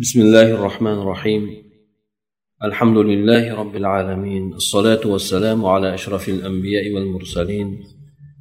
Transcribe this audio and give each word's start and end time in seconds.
بسم 0.00 0.20
الله 0.20 0.54
الرحمن 0.56 0.98
الرحيم 0.98 1.64
الحمد 2.64 2.96
لله 2.96 3.54
رب 3.54 3.76
العالمين 3.76 4.52
الصلاة 4.52 5.06
والسلام 5.06 5.66
على 5.66 5.94
أشرف 5.94 6.28
الأنبياء 6.28 6.90
والمرسلين 6.94 7.84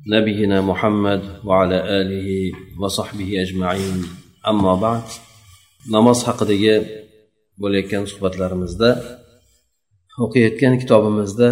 نبينا 0.07 0.61
محمد 0.61 1.21
وعلى 1.45 2.01
آله 2.01 2.51
وصحبه 2.79 3.41
أجمعين 3.41 3.97
أما 4.47 4.75
بعد 4.75 5.03
namoz 5.95 6.19
haqidagi 6.27 6.75
bo'layotgan 7.61 8.03
suhbatlarimizda 8.11 8.89
o'qiyotgan 10.23 10.73
kitobimizda 10.81 11.49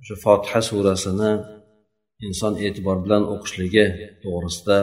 o'sha 0.00 0.14
fotiha 0.24 0.60
surasini 0.68 1.32
inson 2.26 2.52
e'tibor 2.64 2.96
bilan 3.04 3.22
o'qishligi 3.34 3.86
to'g'risida 4.22 4.78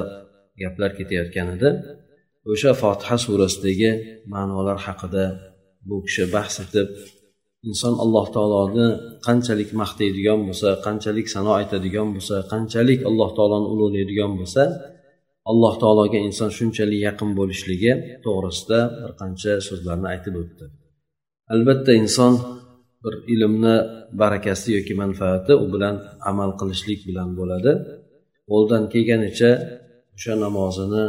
gaplar 0.61 0.91
ketayotgan 0.99 1.47
edi 1.55 1.69
O'sha 2.49 2.71
fotiha 2.81 3.15
surasidagi 3.25 3.91
ma'nolar 4.33 4.77
haqida 4.85 5.25
bu 5.87 5.95
kishi 6.05 6.23
bahs 6.35 6.55
etib 6.63 6.87
inson 7.69 7.93
alloh 8.03 8.25
taoloni 8.35 8.87
qanchalik 9.27 9.69
maqtaydigan 9.81 10.39
bo'lsa 10.47 10.69
qanchalik 10.85 11.27
sano 11.35 11.51
aytadigan 11.59 12.07
bo'lsa 12.15 12.35
qanchalik 12.53 12.99
alloh 13.09 13.29
taoloni 13.37 13.67
ulug'laydigan 13.73 14.31
bo'lsa 14.39 14.63
alloh 15.51 15.73
taologa 15.81 16.19
inson 16.27 16.49
shunchalik 16.57 16.99
yaqin 17.07 17.29
bo'lishligi 17.39 17.91
to'g'risida 18.25 18.79
bir 19.01 19.11
qancha 19.21 19.51
so'zlarni 19.67 20.07
aytib 20.13 20.33
o'tdi. 20.41 20.65
Albatta 21.53 21.91
inson 22.03 22.33
bir 23.03 23.13
ilmni 23.33 23.75
barakasi 24.21 24.67
yoki 24.77 24.93
manfaati 25.01 25.53
u 25.63 25.65
bilan 25.73 25.95
amal 26.29 26.51
qilishlik 26.59 26.99
bilan 27.09 27.29
bo'ladi. 27.39 27.71
Qo'ldan 28.49 28.83
kelganicha 28.93 29.51
o'sha 30.15 30.33
namozini 30.45 31.03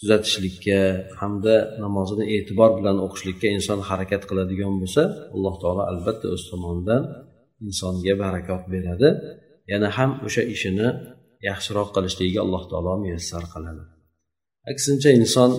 tuzatishlikka 0.00 0.80
hamda 1.20 1.54
namozini 1.84 2.24
e'tibor 2.34 2.70
bilan 2.78 2.96
o'qishlikka 3.06 3.48
inson 3.56 3.78
harakat 3.88 4.22
qiladigan 4.30 4.74
bo'lsa 4.82 5.02
alloh 5.34 5.54
taolo 5.62 5.82
albatta 5.92 6.26
o'z 6.34 6.42
tomonidan 6.50 7.02
insonga 7.66 8.14
barakot 8.22 8.62
beradi. 8.74 9.08
Yana 9.72 9.88
ham 9.96 10.10
o'sha 10.26 10.42
ishini 10.54 10.88
yaxshiroq 11.48 11.88
qilishligiga 11.96 12.40
alloh 12.46 12.62
taolo 12.70 12.92
muyassar 13.02 13.44
qiladi. 13.52 13.82
Aksincha 14.72 15.10
inson 15.20 15.50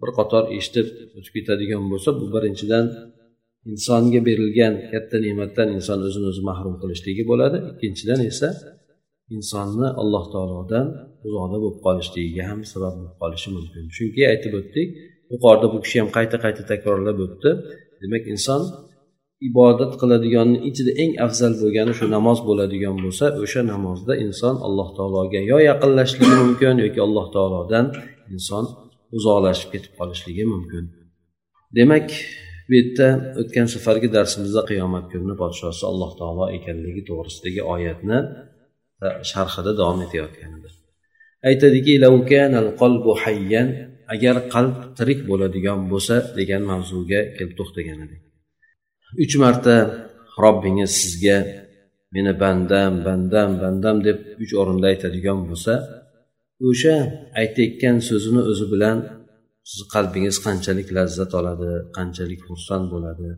bir 0.00 0.10
qator 0.18 0.42
eshitib 0.56 0.86
o'tib 1.18 1.32
ketadigan 1.36 1.82
bo'lsa 1.92 2.10
bu 2.20 2.26
birinchidan 2.34 2.84
insonga 3.70 4.20
berilgan 4.28 4.74
katta 4.92 5.16
ne'matdan 5.24 5.68
inson 5.76 5.98
o'zini 6.08 6.26
o'zi 6.32 6.42
mahrum 6.50 6.74
qilishligi 6.82 7.24
bo'ladi. 7.30 7.58
Ikkinchidan 7.72 8.20
esa 8.30 8.48
insonni 9.36 9.88
alloh 10.02 10.24
taolodan 10.34 10.86
uzoqda 11.26 11.56
bo'lib 11.62 11.78
qolishligiga 11.86 12.42
ham 12.50 12.60
sabab 12.72 12.94
bo'lib 12.98 13.14
qolishi 13.22 13.48
mumkin. 13.56 13.82
Chunki 13.96 14.22
aytib 14.32 14.52
o'tdik 14.60 14.88
yuqorida 15.32 15.66
bu 15.72 15.78
kishi 15.84 15.96
ham 16.02 16.08
qayta 16.16 16.36
qayta 16.44 16.62
takrorlab 16.70 17.18
o'tdi 17.26 17.50
demak 18.02 18.24
inson 18.34 18.62
ibodat 19.48 19.92
qiladiganni 20.00 20.58
ichida 20.68 20.92
eng 21.02 21.12
afzal 21.26 21.52
bo'lgani 21.62 21.92
shu 21.98 22.06
namoz 22.16 22.38
bo'ladigan 22.48 22.96
bo'lsa 23.04 23.26
o'sha 23.42 23.60
namozda 23.72 24.14
inson 24.26 24.54
alloh 24.66 24.88
taologa 24.98 25.40
yo 25.52 25.58
yaqinlashishligi 25.70 26.36
mumkin 26.42 26.74
yoki 26.84 27.00
alloh 27.06 27.26
taolodan 27.34 27.86
inson 28.34 28.64
uzoqlashib 29.16 29.68
ketib 29.74 29.92
qolishligi 30.00 30.44
mumkin. 30.54 30.84
Demak 31.78 32.08
bu 32.68 32.72
yerda 32.78 33.08
o'tgan 33.40 33.66
safargi 33.74 34.08
darsimizda 34.16 34.62
qiyomat 34.70 35.04
kuni 35.12 35.34
podshosi 35.42 35.82
alloh 35.90 36.10
taolo 36.20 36.44
ekanligi 36.56 37.02
to'g'risidagi 37.08 37.62
oyatni 37.74 38.18
sharhida 39.30 39.72
davom 39.80 39.98
etayotgandi 40.06 40.68
aytadiki 41.48 41.92
agar 44.14 44.36
qalb 44.54 44.76
tirik 44.98 45.20
bo'ladigan 45.30 45.80
bo'lsa 45.92 46.14
degan 46.38 46.62
mavzuga 46.70 47.20
kelib 47.36 47.52
to'xtagan 47.58 47.98
edik 48.06 48.22
uch 49.24 49.34
marta 49.42 49.76
robbingiz 50.42 50.92
sizga 51.02 51.38
meni 52.14 52.32
bandam 52.42 52.92
bandam 53.06 53.50
bandam 53.62 53.96
deb 54.06 54.18
uch 54.42 54.52
o'rinda 54.60 54.86
aytadigan 54.92 55.38
bo'lsa 55.48 55.74
o'sha 56.68 56.96
aytayotgan 57.40 57.96
so'zini 58.08 58.42
o'zi 58.50 58.66
bilan 58.72 58.98
sizni 59.68 59.86
qalbingiz 59.94 60.36
qanchalik 60.46 60.88
lazzat 60.96 61.32
oladi 61.40 61.70
qanchalik 61.96 62.40
xursand 62.48 62.86
bo'ladi? 62.94 63.28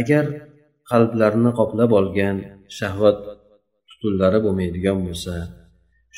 Agar 0.00 0.24
qalblarni 0.90 1.50
qoplab 1.60 1.90
olgan 2.00 2.36
shahvat 2.78 3.18
tutunlari 4.02 4.38
bo'lmaydigan 4.46 4.98
bo'lsa 5.06 5.34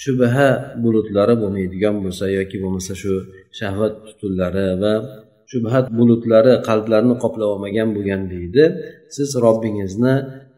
shubha 0.02 0.48
bulutlari 0.82 1.34
bo'lmaydigan 1.42 1.94
bo'lsa 2.04 2.24
yoki 2.38 2.56
bo'lmasa 2.62 2.92
shu 3.02 3.12
shahvat 3.58 3.94
tutunlari 4.06 4.68
va 4.82 4.94
shubhat 5.50 5.86
bulutlari 5.98 6.52
qalblarni 6.68 7.14
qoplab 7.22 7.48
olmagan 7.54 7.88
bo'lgan 7.96 8.22
deydi. 8.32 8.64
Siz 9.16 9.28
robbingizni 9.44 10.14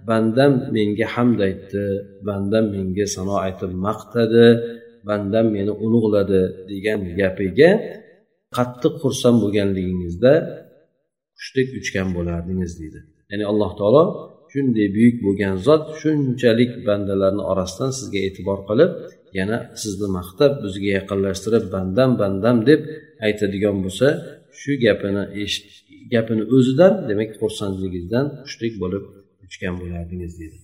bandam 0.09 0.53
menga 0.77 1.07
hamd 1.15 1.39
aytdi 1.49 1.85
bandam 2.29 2.65
menga 2.75 3.07
sano 3.15 3.35
aytib 3.47 3.73
maqtadi 3.87 4.47
bandam 5.09 5.47
meni 5.57 5.73
ulug'ladi 5.85 6.43
degan 6.71 6.99
gapiga 7.21 7.71
qattiq 8.57 8.95
xursand 9.03 9.37
bo'lganligingizda 9.43 10.33
qushdek 11.39 11.69
uchgan 11.81 12.09
bo'lardingiz 12.17 12.73
deydi. 12.81 13.01
Ya'ni 13.31 13.45
alloh 13.53 13.71
taolo 13.79 14.03
shunday 14.53 14.89
buyuk 14.97 15.17
bo'lgan 15.25 15.55
zot 15.67 15.85
shunchalik 16.01 16.73
bandalarni 16.87 17.43
orasidan 17.53 17.91
sizga 17.99 18.21
e'tibor 18.29 18.59
qilib 18.69 18.91
yana 19.39 19.59
sizni 19.83 20.09
maqtab 20.19 20.53
bizga 20.65 20.91
yaqinlashtirib 20.99 21.65
bandam 21.75 22.11
bandam 22.21 22.57
deb 22.71 22.81
aytadigan 23.27 23.77
bo'lsa 23.85 24.07
shu 24.61 24.73
gapini 24.85 25.25
eshit 25.43 25.67
gapini 26.13 26.45
o'zidan 26.57 26.93
demak 27.09 27.31
xursandligingizdan 27.41 28.27
xushlik 28.45 28.75
bo'lib 28.83 29.05
uchgan 29.47 29.75
bo'lardingiz 29.81 30.33
deydi. 30.41 30.59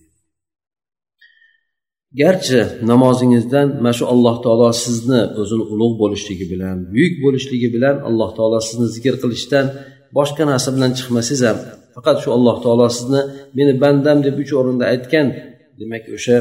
Garchi 2.21 2.61
namozingizdan 2.91 3.67
mana 3.83 3.93
shu 3.97 4.05
alloh 4.13 4.35
taolo 4.45 4.69
sizni 4.85 5.21
o'zini 5.41 5.63
ulug' 5.73 5.95
bo'lishligi 6.01 6.45
bilan 6.53 6.77
buyuk 6.93 7.15
bo'lishligi 7.25 7.67
bilan 7.75 7.95
alloh 8.09 8.29
taolo 8.37 8.59
sizni 8.67 8.87
zikr 8.95 9.15
qilishdan 9.23 9.65
boshqa 10.17 10.43
narsa 10.51 10.69
bilan 10.75 10.91
chiqmasangiz 10.97 11.41
ham 11.47 11.57
faqat 11.95 12.17
shu 12.23 12.29
alloh 12.37 12.55
taolo 12.63 12.87
sizni 12.97 13.21
meni 13.57 13.73
bandam 13.83 14.17
deb 14.25 14.35
uch 14.43 14.51
o'rinda 14.59 14.85
aytgan 14.93 15.27
demak 15.79 16.03
o'sha 16.17 16.37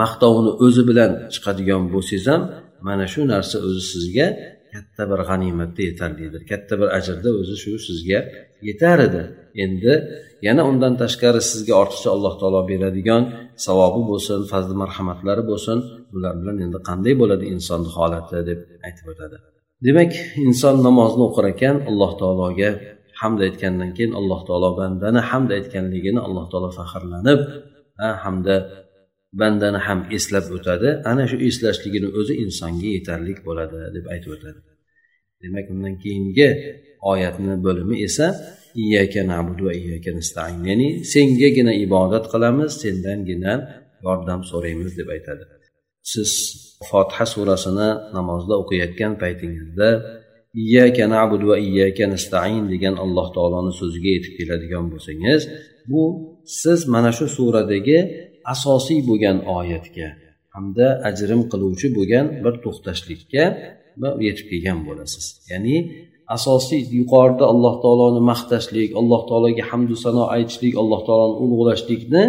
maqtovini 0.00 0.52
o'zi 0.64 0.82
bilan 0.90 1.10
chiqadigan 1.34 1.82
bo'lsangiz 1.94 2.26
ham 2.32 2.42
mana 2.86 3.04
shu 3.12 3.20
narsa 3.32 3.56
o'zi 3.66 3.82
sizga 3.92 4.26
katta 4.72 5.02
bir 5.10 5.20
g'animatda 5.28 5.80
yetarlidir 5.88 6.42
katta 6.50 6.74
bir 6.80 6.88
ajrda 6.98 7.30
o'zi 7.40 7.56
shu 7.62 7.72
sizga 7.88 8.18
yetar 8.68 8.98
edi. 9.08 9.22
Endi 9.64 9.92
yana 10.46 10.62
undan 10.70 10.94
tashqari 11.02 11.40
sizga 11.50 11.74
ortiqcha 11.82 12.08
alloh 12.16 12.34
taolo 12.40 12.60
beradigan 12.70 13.22
savobi 13.66 14.02
bo'lsin 14.10 14.38
fazli 14.52 14.74
marhamatlari 14.82 15.42
bo'lsin 15.50 15.78
bular 16.12 16.34
bilan 16.40 16.56
endi 16.64 16.78
qanday 16.88 17.14
bo'ladi 17.22 17.44
insonni 17.54 17.90
holati 17.96 18.38
deb 18.50 18.60
aytib 18.86 19.06
o'tadi. 19.12 19.36
Demak 19.86 20.12
inson 20.46 20.76
namozni 20.86 21.22
o'qir 21.28 21.44
ekan 21.54 21.76
alloh 21.90 22.12
taologa 22.20 22.70
hamd 23.20 23.38
aytgandan 23.46 23.90
keyin 23.96 24.12
alloh 24.20 24.40
taolo 24.48 24.70
bandani 24.80 25.20
hamd 25.30 25.50
aytganligini 25.58 26.20
alloh 26.26 26.44
taolo 26.50 26.68
faxrlanib 26.78 27.40
hamda 28.24 28.54
bandani 29.40 29.78
ham 29.86 30.00
eslab 30.16 30.46
o'tadi. 30.56 30.88
Ana 31.10 31.24
shu 31.30 31.36
eslashligini 31.48 32.08
o'zi 32.18 32.34
insonga 32.44 32.88
yetarli 32.96 33.32
bo'ladi 33.48 33.78
deb 33.96 34.04
aytib 34.14 34.30
o'tadi. 34.36 34.60
Demak 35.42 35.66
undan 35.74 35.94
keyingi 36.02 36.48
oyatni 37.12 37.54
bo'limi 37.66 37.96
esa 38.06 38.26
iyyaka 38.82 39.20
nabudu 39.32 39.62
va 39.68 39.72
iyyaka 39.80 40.10
nastain. 40.18 40.56
Ya'ni 40.70 40.88
sengagina 41.12 41.72
ibodat 41.84 42.24
qilamiz 42.32 42.70
sendangina 42.82 43.52
yordam 44.06 44.40
so'raymiz 44.50 44.92
deb 45.00 45.08
aytadi. 45.16 45.44
Siz 46.12 46.30
fotiha 46.88 47.24
surasini 47.34 47.88
namozda 48.16 48.54
o'qiyotgan 48.62 49.12
paytingizda 49.22 49.88
iyyaka 50.62 51.04
na'budu 51.14 51.44
va 51.50 51.56
iyyaka 51.68 52.04
nasta'in 52.14 52.64
degan 52.72 52.94
alloh 53.04 53.26
taoloni 53.36 53.72
so'ziga 53.80 54.10
yetib 54.16 54.32
keladigan 54.38 54.84
bo'lsangiz 54.92 55.42
bu 55.90 56.02
siz 56.60 56.80
mana 56.94 57.10
shu 57.18 57.26
suradagi 57.36 57.98
asosiy 58.54 59.00
bo'lgan 59.08 59.36
oyatga 59.58 60.08
hamda 60.54 60.86
ajrim 61.08 61.42
qiluvchi 61.52 61.88
bo'lgan 61.96 62.26
bir 62.44 62.54
to'xtashlikka 62.64 63.44
yetib 64.28 64.46
kelgan 64.52 64.78
bo'lasiz. 64.88 65.24
Ya'ni 65.50 65.76
asosiy 66.36 66.82
yuqorida 67.00 67.44
alloh 67.52 67.74
taoloni 67.84 68.20
maqtashlik 68.30 68.90
alloh 69.00 69.22
taologa 69.28 69.64
hamdu 69.70 69.94
sano 70.04 70.24
aytishlik 70.36 70.74
alloh 70.82 71.00
taoloni 71.08 71.36
ulug'lashlikni 71.44 72.24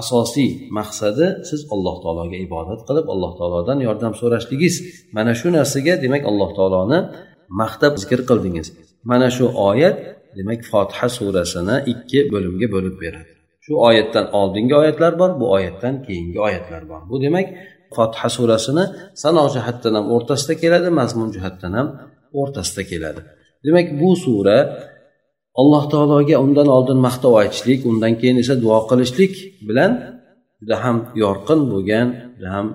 asosiy 0.00 0.50
maqsadi 0.78 1.26
siz 1.48 1.60
alloh 1.74 1.96
taologa 2.04 2.36
ibodat 2.46 2.80
qilib 2.88 3.06
alloh 3.14 3.32
taolodan 3.38 3.78
yordam 3.86 4.12
so'rashligingiz. 4.20 4.76
Mana 5.16 5.32
shu 5.40 5.48
narsaga 5.56 5.94
demak 6.04 6.22
alloh 6.30 6.50
taoloni 6.58 6.98
maqtab 7.60 7.92
zikr 8.02 8.20
qildingiz. 8.28 8.68
Mana 9.10 9.28
shu 9.36 9.44
oyat 9.68 9.96
demak 10.36 10.60
fotiha 10.70 11.08
surasini 11.18 11.76
ikki 11.92 12.18
bo'limga 12.32 12.66
bo'lib 12.74 12.96
beradi. 13.04 13.32
Shu 13.64 13.72
oyatdan 13.88 14.26
oldingi 14.40 14.74
oyatlar 14.82 15.12
bor 15.20 15.30
bu 15.40 15.46
oyatdan 15.56 15.94
keyingi 16.06 16.38
oyatlar 16.46 16.82
bor. 16.90 17.00
Bu 17.10 17.16
demak 17.24 17.46
fotiha 17.96 18.28
surasini 18.36 18.84
sano 19.22 19.44
jihatdan 19.54 19.92
ham 19.98 20.06
o'rtasida 20.14 20.54
keladi 20.62 20.88
mazmun 21.00 21.28
jihatdan 21.34 21.72
ham 21.78 21.88
o'rtasida 22.40 22.82
keladi. 22.90 23.20
Demak 23.64 23.86
bu 24.00 24.10
sura 24.24 24.58
alloh 25.60 25.84
taologa 25.92 26.36
undan 26.44 26.68
oldin 26.76 26.98
maqtov 27.06 27.34
aytishlik 27.42 27.80
undan 27.90 28.12
keyin 28.20 28.36
esa 28.42 28.54
duo 28.64 28.78
qilishlik 28.90 29.34
bilan 29.68 29.92
juda 30.60 30.76
ham 30.84 30.96
yorqin 31.24 31.60
bo'lgan 31.72 32.06
juda 32.36 32.48
ham 32.56 32.66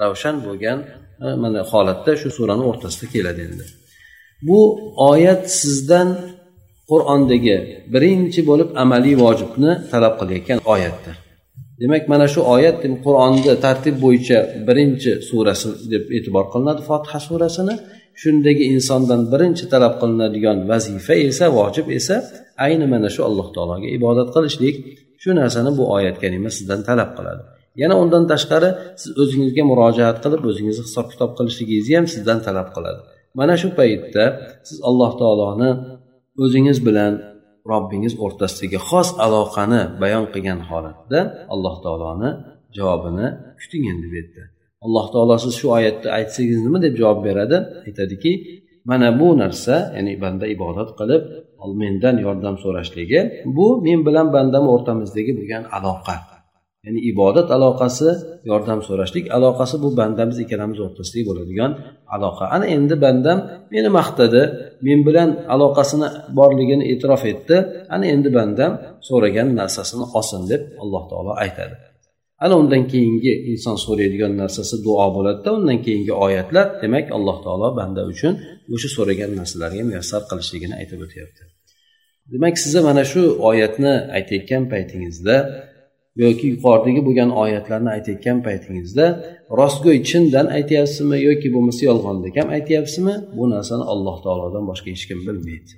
ravshan 0.00 0.36
bo'lgan 0.46 0.78
e, 1.24 1.26
mana 1.42 1.60
holatda 1.70 2.12
shu 2.20 2.28
surani 2.36 2.64
o'rtasida 2.70 3.06
keladi 3.14 3.40
endi. 3.48 3.64
Bu 4.42 4.60
oyat 5.10 5.50
sizdan 5.60 6.08
qur'ondagi 6.90 7.56
birinchi 7.94 8.40
bo'lib 8.50 8.68
amaliy 8.82 9.16
vojibni 9.24 9.72
talab 9.92 10.14
qilayotgan 10.20 10.58
oyatdir. 10.72 11.16
Demak 11.80 12.04
mana 12.12 12.26
shu 12.34 12.40
oyat 12.54 12.76
qur'onni 13.06 13.52
tartib 13.64 13.96
bo'yicha 14.04 14.38
birinchi 14.68 15.10
surasi 15.28 15.68
deb 15.92 16.04
e'tibor 16.16 16.44
qilinadi 16.52 16.82
fotiha 16.88 17.18
surasini. 17.28 17.74
Shundagi 18.22 18.64
insondan 18.74 19.20
birinchi 19.32 19.64
talab 19.72 19.94
qilinadigan 20.00 20.58
vazifa 20.70 21.14
esa 21.28 21.46
vojib 21.58 21.86
esa 21.98 22.16
ayni 22.66 22.86
mana 22.92 23.08
shu 23.14 23.20
alloh 23.28 23.48
taologa 23.56 23.88
ibodat 23.98 24.28
qilishlik. 24.36 24.74
Shu 25.22 25.30
narsani 25.40 25.70
bu 25.78 25.84
oyat 25.96 26.16
kalima 26.22 26.50
sizdan 26.58 26.80
talab 26.88 27.10
qiladi. 27.18 27.42
Yana 27.82 27.94
undan 28.02 28.24
tashqari 28.32 28.70
siz 29.00 29.10
o'zingizga 29.22 29.62
murojaat 29.70 30.16
qilib 30.24 30.42
o'zingizni 30.50 30.84
hisob 30.88 31.06
kitob 31.12 31.30
qilishligingizni 31.38 31.94
ham 31.98 32.06
sizdan 32.14 32.38
talab 32.46 32.68
qiladi. 32.76 33.00
Mana 33.38 33.54
shu 33.60 33.68
paytda 33.78 34.24
siz 34.68 34.78
alloh 34.88 35.12
taoloni 35.20 35.70
o'zingiz 36.44 36.78
bilan 36.88 37.12
robbingiz 37.70 38.14
o'rtasidagi 38.24 38.78
xos 38.88 39.08
aloqani 39.24 39.82
bayon 40.02 40.24
qilgan 40.34 40.60
holatda 40.68 41.20
alloh 41.54 41.76
taoloni 41.84 42.30
javobini 42.76 43.26
kuting 43.60 43.84
endi 43.92 44.06
bu 44.12 44.16
yerda. 44.20 44.42
Alloh 44.84 45.06
taolo 45.14 45.34
siz 45.44 45.52
shu 45.60 45.66
oyatda 45.78 46.08
aytsangiz 46.18 46.58
nima 46.66 46.78
deb 46.84 46.94
javob 47.00 47.20
beradi? 47.28 47.56
Aytadiki 47.86 48.32
mana 48.90 49.08
bu 49.20 49.28
narsa 49.42 49.76
ya'ni 49.96 50.12
banda 50.24 50.46
ibodat 50.54 50.90
qilib 50.98 51.22
mendan 51.82 52.16
yordam 52.26 52.54
so'rashligi 52.64 53.20
bu 53.56 53.66
men 53.86 54.00
bilan 54.06 54.26
bandam 54.36 54.64
o'rtamizdagi 54.74 55.32
bo'lgan 55.38 55.62
aloqa. 55.76 56.16
Ya'ni 56.86 57.00
ibodat 57.10 57.48
aloqasi 57.56 58.08
yordam 58.50 58.80
so'rashlik 58.88 59.24
aloqasi 59.36 59.76
bu 59.84 59.88
bandamiz 60.00 60.38
ikkalamiz 60.44 60.78
o'rtasidagi 60.86 61.24
bo'ladigan 61.30 61.72
aloqa. 62.14 62.44
Ana 62.56 62.66
endi 62.76 62.94
bandam 63.04 63.38
meni 63.74 63.90
maqtadi 63.98 64.42
men 64.86 64.98
bilan 65.08 65.28
aloqasini 65.54 66.08
borligini 66.38 66.84
e'tirof 66.92 67.22
etdi. 67.32 67.56
Ana 67.94 68.06
endi 68.14 68.28
bandam 68.38 68.72
so'ragan 69.08 69.48
narsasini 69.60 70.04
olsin 70.18 70.42
deb 70.50 70.62
alloh 70.82 71.02
taolo 71.10 71.32
aytadi. 71.44 71.76
Ana 72.44 72.54
undan 72.62 72.82
keyingi 72.92 73.32
inson 73.52 73.76
so'raydigan 73.86 74.32
narsasi 74.42 74.76
duo 74.86 75.06
bo'ladida 75.16 75.50
undan 75.58 75.78
keyingi 75.86 76.14
oyatlar 76.26 76.66
demak 76.82 77.06
alloh 77.16 77.36
taolo 77.44 77.68
banda 77.78 78.02
uchun 78.12 78.32
o'sha 78.74 78.88
so'ragan 78.96 79.30
narsalarga 79.40 79.82
muyassar 79.90 80.20
qilishligini 80.30 80.74
aytib 80.80 81.00
o'tyapti. 81.06 81.42
Demak 82.32 82.54
sizni 82.62 82.80
mana 82.88 83.04
shu 83.12 83.22
oyatni 83.50 83.94
aytayotgan 84.16 84.62
paytingizda 84.72 85.36
yoki 86.24 86.46
yuqoridagi 86.52 87.00
bo'lgan 87.06 87.30
oyatlarni 87.42 87.90
aytayotgan 87.96 88.38
paytingizda 88.46 89.06
rostgo'y 89.60 89.98
chindan 90.10 90.46
aytyapsizmi 90.58 91.18
yoki 91.28 91.48
bo'lmasa 91.54 91.82
yolg'onda 91.90 92.28
ham 92.36 92.48
aytyapsizmi? 92.56 93.14
Bu 93.38 93.44
narsani 93.54 93.84
alloh 93.92 94.16
taolodan 94.24 94.64
boshqa 94.70 94.88
hech 94.94 95.04
kim 95.10 95.20
bilmaydi. 95.28 95.72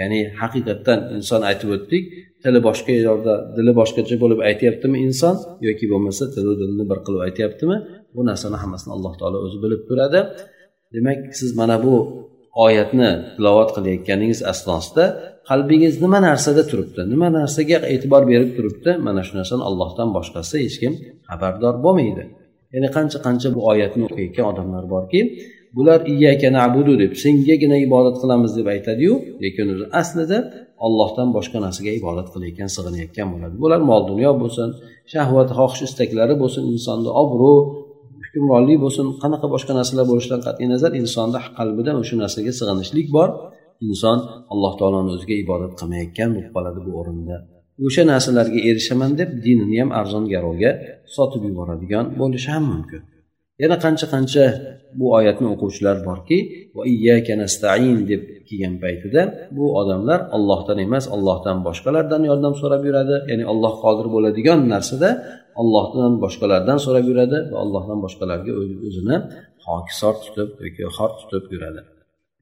Ya'ni 0.00 0.20
haqiqatdan 0.40 0.98
inson 1.16 1.40
aytib 1.50 1.68
o'tdik 1.76 2.04
tili 2.42 2.60
boshqa 2.68 2.92
yerda 3.06 3.34
dili 3.56 3.72
boshqacha 3.80 4.16
bo'lib 4.22 4.40
aytyaptimi 4.50 4.96
inson 5.06 5.34
yoki 5.68 5.84
bo'lmasa 5.92 6.24
tilu 6.34 6.52
dilni 6.60 6.84
bir 6.90 6.98
qilib 7.06 7.20
aytyaptimi? 7.28 7.76
Bu 8.16 8.22
narsani 8.30 8.56
hammasini 8.62 8.92
alloh 8.96 9.14
taolo 9.20 9.38
o'zi 9.46 9.58
bilib 9.64 9.82
turadi. 9.88 10.20
Demak 10.94 11.18
siz 11.40 11.50
mana 11.60 11.76
bu 11.86 11.94
oyatni 12.66 13.10
tilovat 13.36 13.70
qilayotganingiz 13.76 14.40
asnosida 14.52 15.04
qalbingiz 15.50 15.94
nima 16.04 16.18
narsada 16.28 16.62
turibdi 16.70 17.00
nima 17.12 17.28
narsaga 17.38 17.78
e'tibor 17.94 18.22
berib 18.32 18.50
turibdi 18.56 18.90
mana 19.06 19.20
shu 19.26 19.32
narsani 19.40 19.62
allohdan 19.68 20.08
boshqasi 20.16 20.56
hech 20.64 20.76
kim 20.82 20.92
xabardor 21.28 21.74
bo'lmaydi. 21.84 22.24
Ya'ni 22.74 22.88
qancha 22.96 23.18
qancha 23.26 23.48
bu 23.56 23.60
oyatni 23.72 24.02
o'qiyotgan 24.08 24.46
odamlar 24.52 24.84
borki 24.94 25.20
bular 25.76 26.00
iyyaka 26.12 26.48
nabudu 26.58 26.92
deb 27.02 27.12
sengagina 27.24 27.76
ibodat 27.86 28.16
qilamiz 28.22 28.52
deb 28.58 28.66
aytadiyu 28.74 29.14
lekin 29.44 29.66
o'zi 29.74 29.84
aslida 30.00 30.38
ollohdan 30.86 31.28
boshqa 31.36 31.58
narsaga 31.66 31.92
ibodat 32.00 32.28
qilayotgan 32.34 32.68
sig'inayotgan 32.76 33.28
bo'ladi. 33.32 33.54
Bular 33.62 33.80
mol 33.90 34.02
dunyo 34.10 34.30
bo'lsin 34.42 34.68
shahvat 35.12 35.48
xohish 35.58 35.82
istaklari 35.88 36.34
bo'lsin 36.42 36.62
insonni 36.74 37.10
obro' 37.22 37.58
hukmronlik 38.24 38.78
bo'lsin 38.84 39.06
qanaqa 39.22 39.46
boshqa 39.54 39.72
narsalar 39.78 40.04
bo'lishidan 40.10 40.40
qat'iy 40.46 40.66
nazar 40.74 40.90
insonni 41.00 41.40
qalbida 41.58 41.90
o'sha 42.00 42.14
narsaga 42.22 42.52
sig'inishlik 42.60 43.08
bor. 43.16 43.28
Inson 43.86 44.18
alloh 44.52 44.72
taoloni 44.80 45.10
o'ziga 45.16 45.36
ibodat 45.44 45.72
qilmayotgan 45.80 46.28
bo'lib 46.34 46.50
qoladi 46.56 46.80
bu 46.86 46.92
o'rinda. 47.00 47.36
O'sha 47.86 48.02
narsalarga 48.12 48.60
erishaman 48.70 49.12
deb 49.20 49.30
dinini 49.44 49.76
ham 49.82 49.90
arzon 50.00 50.24
garovga 50.32 50.70
sotib 51.14 51.42
yuboradigan 51.48 52.04
bo'lishi 52.20 52.50
ham 52.54 52.64
mumkin. 52.72 53.02
Yana 53.62 53.76
qancha 53.84 54.06
qancha 54.14 54.44
bu 54.98 55.06
oyatni 55.18 55.46
o'quvchilar 55.54 55.96
borki 56.08 56.38
nastain 57.42 57.98
deb 58.10 58.22
kelgan 58.48 58.74
paytida 58.82 59.22
bu 59.56 59.64
odamlar 59.80 60.20
ollohdan 60.36 60.78
emas 60.86 61.04
ollohdan 61.14 61.58
boshqalardan 61.66 62.22
yordam 62.30 62.54
so'rab 62.60 62.82
yuradi. 62.88 63.16
Ya'ni 63.30 63.44
olloh 63.52 63.74
qodir 63.84 64.06
bo'ladigan 64.14 64.60
narsada 64.74 65.10
ollohdan 65.62 66.12
boshqalardan 66.24 66.78
so'rab 66.84 67.04
yuradi 67.10 67.38
va 67.50 67.56
allohdan 67.64 67.98
boshqalarga 68.04 68.52
o'zini 68.88 69.16
hokisor 69.66 70.14
tutib 70.24 70.48
yoki 70.64 70.82
xor 70.96 71.10
tutib 71.20 71.44
yuradi. 71.54 71.80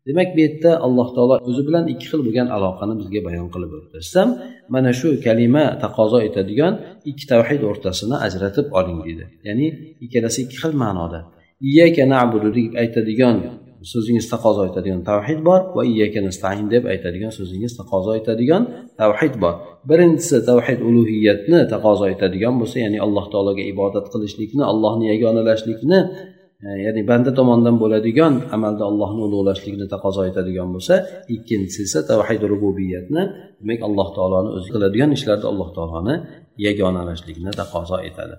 Demak 0.07 0.29
bu 0.35 0.39
yerda 0.45 0.71
alloh 0.87 1.09
taolo 1.17 1.35
o'zi 1.51 1.63
bilan 1.69 1.85
ikki 1.93 2.07
xil 2.11 2.21
bo'lgan 2.27 2.49
aloqani 2.57 2.95
bizga 3.01 3.21
bayon 3.29 3.49
qilib 3.55 3.73
o'tdi. 3.79 3.99
Mana 4.75 4.91
shu 5.01 5.09
kalima 5.27 5.65
taqozo 5.85 6.19
etadigan 6.29 6.75
ikki 7.11 7.25
tavhid 7.33 7.63
o'rtasini 7.71 8.17
ajratib 8.27 8.67
oling 8.79 8.99
deydi. 9.07 9.25
Ya'ni 9.47 9.67
ikkalasi 10.05 10.39
ikki 10.45 10.57
xil 10.63 10.75
ma'noda. 10.83 11.21
Iyyaka 11.69 12.05
nabudu 12.15 12.49
deb 12.59 12.73
aytadigan 12.83 13.37
so'zingiz 13.93 14.27
taqozo 14.33 14.63
etadigan 14.71 15.01
tavhid 15.11 15.41
bor 15.49 15.61
va 15.77 15.83
iyyaka 15.93 16.21
nastain 16.29 16.67
deb 16.75 16.85
aytadigan 16.93 17.33
so'zingiz 17.39 17.73
taqozo 17.81 18.13
etadigan 18.21 18.63
tavhid 19.03 19.35
bor. 19.43 19.55
Birinchisi 19.91 20.39
tavhid 20.51 20.81
ulug'iyatni 20.89 21.61
taqozo 21.75 22.07
etadigan 22.15 22.55
bo'lsa 22.61 22.77
ya'ni 22.85 22.99
alloh 23.07 23.25
taologa 23.33 23.63
ibodat 23.73 24.07
qilishlikni 24.13 24.63
allohni 24.73 25.05
yagonalashlikni 25.13 25.99
E, 26.67 26.69
ya'ni 26.85 27.03
banda 27.11 27.31
tomonidan 27.39 27.77
bo'ladigan 27.83 28.35
amalda 28.57 28.85
allohni 28.91 29.21
ulug'lashlikni 29.27 29.87
taqozo 29.95 30.23
etadigan 30.31 30.69
bo'lsa 30.75 30.95
ikkinchisi 31.35 31.81
esa 31.89 32.01
tavhid 32.11 32.43
rububiyatni 32.53 33.23
demak 33.61 33.81
alloh 33.89 34.09
taoloni 34.17 34.51
o'zi 34.57 34.69
qiladigan 34.75 35.11
ishlarda 35.17 35.47
alloh 35.53 35.69
taoloni 35.77 36.15
yagonalashlikni 36.67 37.53
taqozo 37.61 37.97
etadi. 38.09 38.37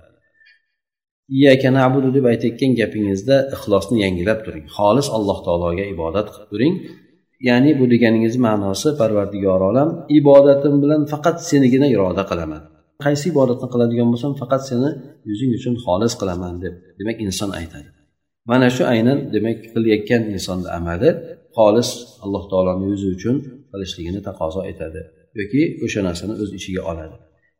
Iyaka 1.38 1.70
nabudu 1.80 2.10
deb 2.18 2.25
aytayotgan 2.32 2.72
gapingizda 2.80 3.36
ixlosni 3.56 3.98
yangilab 4.03 4.39
turing. 4.46 4.65
Xolis 4.77 5.08
alloh 5.18 5.38
taologa 5.48 5.86
ibodat 5.96 6.27
qilib 6.34 6.50
turing. 6.51 6.74
Ya'ni 7.48 7.72
bu 7.80 7.86
deganingiz 7.94 8.36
ma'nosi 8.46 8.89
parvardigor 9.00 9.62
olam 9.70 9.89
ibodatim 10.20 10.75
bilan 10.84 11.01
faqat 11.12 11.38
senigina 11.50 11.88
iroda 11.96 12.24
qilaman. 12.32 12.62
Qaysi 13.06 13.25
ibodatni 13.34 13.68
qiladigan 13.74 14.08
bo'lsam 14.13 14.32
faqat 14.42 14.62
seni 14.70 14.89
yuzing 15.30 15.51
uchun 15.58 15.74
xolis 15.86 16.13
qilaman 16.22 16.53
deb 16.63 16.74
demak 17.00 17.18
inson 17.25 17.51
aytadi. 17.62 17.89
Mana 18.50 18.67
shu 18.75 18.83
aynan 18.93 19.19
demak 19.33 19.57
qilayotgan 19.73 20.21
insonni 20.35 20.69
amali 20.77 21.09
xolis 21.57 21.89
alloh 22.23 22.43
taoloni 22.51 22.85
yuzi 22.91 23.07
uchun 23.15 23.35
qilishligini 23.71 24.21
taqozo 24.27 24.62
etadi 24.71 25.01
yoki 25.39 25.62
o'sha 25.85 26.01
narsani 26.07 26.33
o'z 26.41 26.50
ichiga 26.59 26.81
oladi. 26.91 27.15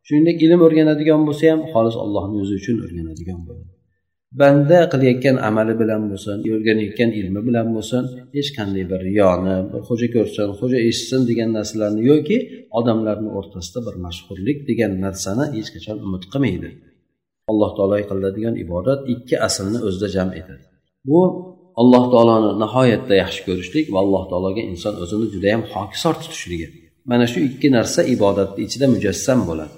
Shuningdek 0.06 0.36
ilm 0.46 0.60
o'rganadigan 0.66 1.20
bo'lsa 1.28 1.44
ham 1.52 1.60
xolis 1.72 1.96
allohni 2.04 2.36
yuzi 2.42 2.54
uchun 2.60 2.76
o'rganadigan 2.84 3.40
bo'ladi. 3.48 3.70
Banda 4.40 4.78
qilayotgan 4.92 5.36
amali 5.48 5.74
bilan 5.82 6.02
bo'lsin 6.10 6.36
o'rganayotgan 6.56 7.10
ilmi 7.20 7.40
bilan 7.48 7.68
bo'lsin 7.76 8.02
hech 8.36 8.50
qanday 8.56 8.84
bir 8.90 9.00
riyoni 9.08 9.56
bir 9.70 9.80
xo'ja 9.88 10.08
ko'rsin 10.16 10.48
xo'ja 10.60 10.78
eshitsin 10.88 11.20
degan 11.30 11.50
narsalarni 11.58 12.02
yoki 12.10 12.36
odamlarni 12.78 13.30
o'rtasida 13.38 13.80
bir 13.86 13.96
mashhurlik 14.06 14.58
degan 14.70 14.92
narsani 15.04 15.44
hech 15.56 15.68
qachon 15.74 15.96
umid 16.06 16.22
qilmaydi. 16.32 16.68
Alloh 17.50 17.70
taolo 17.76 17.96
qiladigan 18.10 18.54
ibodat 18.64 19.00
ikki 19.14 19.36
aslni 19.46 19.78
o'zida 19.88 20.08
jam 20.16 20.30
etadi. 20.40 20.64
Bu 21.10 21.20
alloh 21.80 22.04
taoloni 22.12 22.50
nihoyatda 22.62 23.14
yaxshi 23.22 23.40
ko'rishlik 23.48 23.86
va 23.94 23.98
alloh 24.04 24.22
taologa 24.30 24.62
inson 24.72 24.94
o'zini 25.02 25.26
judayam 25.34 25.62
hokisor 25.72 26.14
tutishligi. 26.22 26.66
Mana 27.10 27.26
shu 27.32 27.38
ikki 27.48 27.68
narsa 27.76 28.00
ibodatni 28.14 28.60
ichida 28.66 28.86
mujassam 28.94 29.40
bo'ladi. 29.48 29.74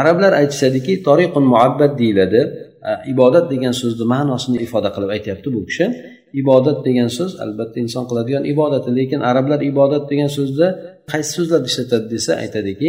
Arablar 0.00 0.32
aytishadiki 0.40 0.92
toriqun 1.06 1.44
muabbat 1.52 1.92
deyiladi. 2.00 2.40
Ibodat 3.12 3.44
degan 3.52 3.74
so'zni 3.82 4.04
ma'nosini 4.14 4.58
ifoda 4.66 4.88
qilib 4.94 5.10
aytyapti 5.16 5.48
bu 5.56 5.60
kishi. 5.68 5.86
Ibodat 6.40 6.78
degan 6.86 7.08
so'z 7.18 7.32
albatta 7.44 7.76
inson 7.84 8.04
qiladigan 8.10 8.44
ibodati 8.52 8.90
lekin 8.98 9.20
arablar 9.30 9.60
ibodat 9.70 10.04
degan 10.10 10.30
so'zni 10.36 10.68
qaysi 11.10 11.30
so'zlarni 11.36 11.66
ishlatadi 11.70 12.06
desa 12.14 12.32
aytadiki 12.42 12.88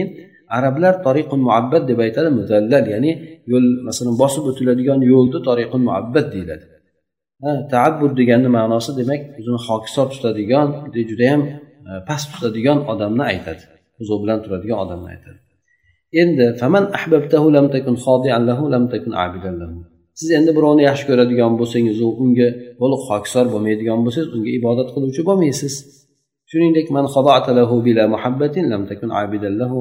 arablar 0.58 0.94
toriqun 1.06 1.40
muabbat 1.48 1.84
deb 1.90 2.00
aytadi 2.06 2.30
muzallal 2.40 2.86
ya'ni 2.94 3.12
yo'l 3.52 3.66
masalan 3.88 4.16
bosib 4.24 4.44
o'tiladigan 4.52 5.00
yo'lni 5.14 5.40
toriqun 5.48 5.82
muabbat 5.90 6.26
deyiladi. 6.36 6.66
Taabbud 7.74 8.14
deganni 8.20 8.50
ma'nosi 8.58 8.92
demak 9.00 9.22
o'zini 9.40 9.60
hokisor 9.68 10.08
tutadigan 10.14 10.68
judayam 11.12 11.42
e, 11.90 11.92
past 12.08 12.28
tutadigan 12.34 12.80
odamni 12.92 13.24
aytadi. 13.32 13.64
Huzur 14.00 14.18
bilan 14.24 14.40
turadigan 14.46 14.78
odamni 14.84 15.08
aytadi. 15.14 15.40
Endi 16.22 16.46
faman 16.62 16.84
ahbabtahu 16.98 17.48
lam 17.56 17.66
takun 17.76 17.96
lahu 18.50 18.64
lam 18.74 18.84
takun 18.94 19.14
abidan 19.26 19.56
lahu. 19.62 19.78
Siz 20.20 20.30
endi 20.38 20.52
birovni 20.58 20.84
yaxshi 20.90 21.06
ko'radigan 21.10 21.52
bo'lsangiz 21.60 21.98
u 22.06 22.08
unga 22.24 22.48
to'liq 22.80 23.02
hokisor 23.10 23.46
bo'lmaydigan 23.54 24.00
bo'lsangiz 24.06 24.30
unga 24.36 24.52
ibodat 24.60 24.90
qiluvchi 24.96 25.22
bo'lmaysiz. 25.30 25.74
Shuningdek 26.50 26.88
man 26.96 27.06
lahu 27.60 27.76
bila 27.88 28.04
muhabbatin 28.16 28.66
lam 28.72 28.82
takun 28.90 29.10
abidan 29.22 29.54
lahu. 29.62 29.80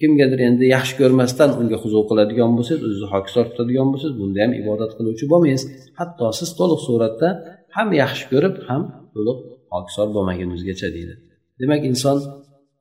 Kimgadir 0.00 0.40
endi 0.48 0.64
yaxshi 0.76 0.94
ko'rmasdan 1.00 1.50
unga 1.60 1.76
huzur 1.82 2.02
qiladigan 2.10 2.50
bo'lsangiz 2.56 2.82
o'zizni 2.86 3.08
hokisor 3.14 3.44
tutadigan 3.50 3.88
bo'lsangiz 3.92 4.14
bunda 4.20 4.38
ham 4.44 4.52
ibodat 4.62 4.92
qiluvchi 4.98 5.24
bo'lmaysiz. 5.32 5.68
Hatto 6.00 6.26
siz 6.38 6.50
to'liq 6.58 6.80
suratda 6.88 7.28
ham 7.76 7.88
yaxshi 8.02 8.24
ko'rib 8.32 8.54
ham 8.68 8.82
to'liq 9.14 9.38
hokisor 9.74 10.06
bo'lmaguningizgacha 10.16 10.88
deydi. 10.96 11.14
Demak 11.60 11.82
inson 11.90 12.16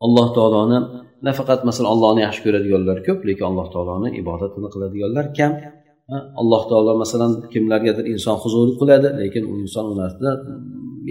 alloh 0.05 0.27
taoloni 0.37 0.79
nafaqat 1.27 1.59
masalan 1.69 1.89
allohni 1.93 2.21
yaxshi 2.27 2.41
ko'radiganlar 2.45 2.97
ko'p 3.07 3.19
lekin 3.29 3.45
alloh 3.51 3.67
taoloni 3.73 4.09
ibodatini 4.21 4.67
qiladiganlar 4.73 5.25
kam. 5.39 5.53
Alloh 6.41 6.63
taolo 6.69 6.91
masalan 7.03 7.31
kimlargadir 7.53 8.05
inson 8.13 8.35
huzur 8.43 8.67
qiladi 8.79 9.07
lekin 9.21 9.43
u 9.51 9.53
inson 9.63 9.85
u 9.91 9.93
mm, 9.95 10.03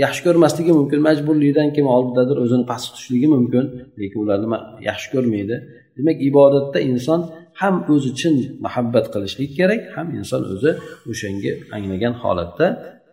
yaxshi 0.05 0.21
ko'rmasligi 0.27 0.73
mumkin. 0.79 0.99
Majburlikdan 1.09 1.69
kim 1.77 1.87
oldidadir 1.97 2.37
o'zini 2.45 2.65
past 2.71 2.85
tutishligi 2.89 3.29
mumkin 3.37 3.65
lekin 4.01 4.19
ularni 4.25 4.49
yaxshi 4.89 5.09
ko'rmaydi. 5.15 5.57
Demak 5.97 6.19
ibodatda 6.31 6.79
inson 6.93 7.21
ham 7.61 7.75
o'zi 7.93 8.11
chin 8.21 8.35
muhabbat 8.65 9.07
qilishlik 9.15 9.51
kerak 9.59 9.83
ham 9.97 10.07
inson 10.19 10.43
o'zi 10.53 10.71
o'shanga 11.11 11.53
anglagan 11.77 12.15
holatda 12.23 12.67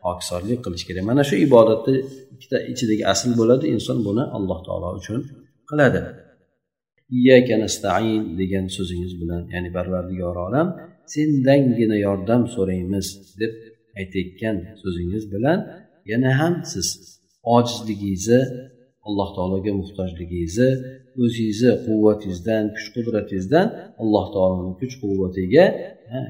pokisorlik 0.03 0.59
qilish 0.65 0.83
kerak. 0.87 1.03
Mana 1.11 1.23
shu 1.29 1.35
ibodatni 1.47 1.95
ikkita 2.33 2.57
ichidagi 2.71 3.03
asl 3.13 3.29
bo'ladi 3.39 3.65
inson 3.75 3.97
buni 4.07 4.23
alloh 4.37 4.59
taolo 4.67 4.89
uchun 4.99 5.19
qiladi. 5.69 6.01
Nastain 7.63 8.21
degan 8.39 8.65
so'zingiz 8.77 9.13
bilan 9.21 9.41
ya'ni 9.53 9.69
parvardigor 9.77 10.35
olam 10.47 10.67
sendangina 11.13 11.97
yordam 12.07 12.41
so'raymiz 12.55 13.07
deb 13.41 13.53
aytayotgan 13.99 14.57
so'zingiz 14.81 15.23
bilan 15.33 15.59
yana 16.11 16.31
ham 16.39 16.53
siz 16.73 16.87
ojizligingizni 17.55 18.41
alloh 19.07 19.29
taologa 19.35 19.71
muhtojligingizni 19.81 20.69
o'zingizni 21.23 21.71
quvvatingizdan 21.85 22.63
kuch 22.75 22.87
qudratingizdan 22.95 23.67
alloh 24.01 24.25
taoloni 24.35 24.73
kuch 24.81 24.95
quvvatiga 25.01 25.65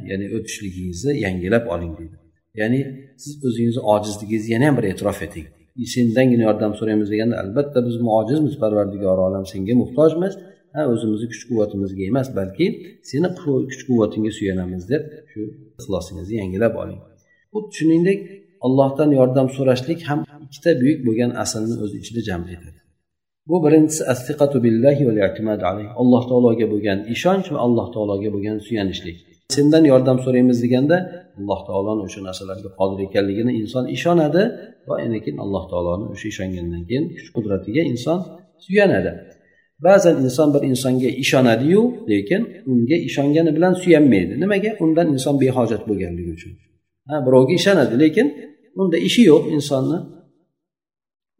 ya'ni 0.09 0.25
o'tishligingizni 0.35 1.13
yangilab 1.25 1.65
oling 1.73 1.93
deydi. 1.99 2.15
Ya'ni 2.61 2.79
siz 3.23 3.33
o'zingizni 3.47 3.81
ojizligingizni 3.93 4.51
yana 4.55 4.65
ham 4.69 4.75
bir 4.79 4.85
e'tirof 4.91 5.19
eting. 5.27 5.47
Sendangina 5.95 6.43
yordam 6.49 6.71
so'raymiz 6.79 7.07
deganda 7.13 7.35
albatta 7.43 7.79
biz 7.87 7.95
ojizmiz 8.19 8.55
parvardigor 8.63 9.17
olam 9.27 9.45
senga 9.51 9.73
muhtojmiz. 9.83 10.33
Ha 10.75 10.81
o'zimizni 10.93 11.27
kuch 11.31 11.43
quvvatimizga 11.49 12.03
emas 12.11 12.27
balki 12.39 12.65
seni 13.09 13.29
kuch 13.41 13.81
quvvatingga 13.87 14.31
suyanamiz 14.37 14.83
deb 14.93 15.03
shu 15.31 15.41
ixlosingizni 15.79 16.35
yangilab 16.41 16.73
oling. 16.83 17.01
Xuddi 17.53 17.71
shuningdek 17.79 18.19
allohdan 18.65 19.09
yordam 19.19 19.47
so'rashlik 19.57 19.99
ham 20.09 20.19
ikkita 20.45 20.71
buyuk 20.81 20.99
bo'lgan 21.07 21.31
aslni 21.43 21.75
o'z 21.83 21.91
ichida 22.01 22.21
jam 22.29 22.43
etadi 22.55 22.80
bu 23.49 23.55
birinchisi 23.65 24.03
astiqatu 24.13 24.57
billahi 24.65 25.03
alloh 26.01 26.23
taologa 26.29 26.65
bo'lgan 26.73 26.99
ishonch 27.15 27.47
va 27.53 27.59
alloh 27.65 27.87
taologa 27.95 28.29
bo'lgan 28.35 28.57
suyanishlik. 28.67 29.17
Sendan 29.55 29.83
yordam 29.91 30.17
so'raymiz 30.25 30.57
deganda 30.63 30.97
alloh 31.39 31.59
taoloni 31.67 32.01
o'sha 32.07 32.19
narsalarga 32.27 32.69
qodir 32.79 32.99
ekanligini 33.07 33.51
inson 33.61 33.85
ishonadi 33.95 34.43
va 34.89 34.95
keyin 35.23 35.37
alloh 35.43 35.63
taoloni 35.71 36.05
o'sha 36.13 36.27
ishongandan 36.33 36.83
keyin 36.89 37.05
kuch 37.15 37.29
qudratiga 37.35 37.81
inson 37.91 38.19
suyanadi. 38.65 39.11
Ba'zan 39.85 40.15
inson 40.25 40.47
bir 40.53 40.61
insonga 40.71 41.09
ishonadiyu 41.23 41.81
lekin 42.11 42.41
unga 42.71 42.97
ishongani 43.07 43.51
bilan 43.57 43.73
suyanmaydi. 43.83 44.33
Nimaga? 44.43 44.71
Undan 44.83 45.07
inson 45.15 45.35
behojat 45.43 45.81
bo'lganligi 45.89 46.31
uchun. 46.37 46.51
Ha 47.09 47.15
birovga 47.25 47.53
ishonadi 47.59 47.95
lekin 48.03 48.27
unda 48.81 48.97
ishi 49.07 49.21
yo'q 49.31 49.43
insonni. 49.55 49.97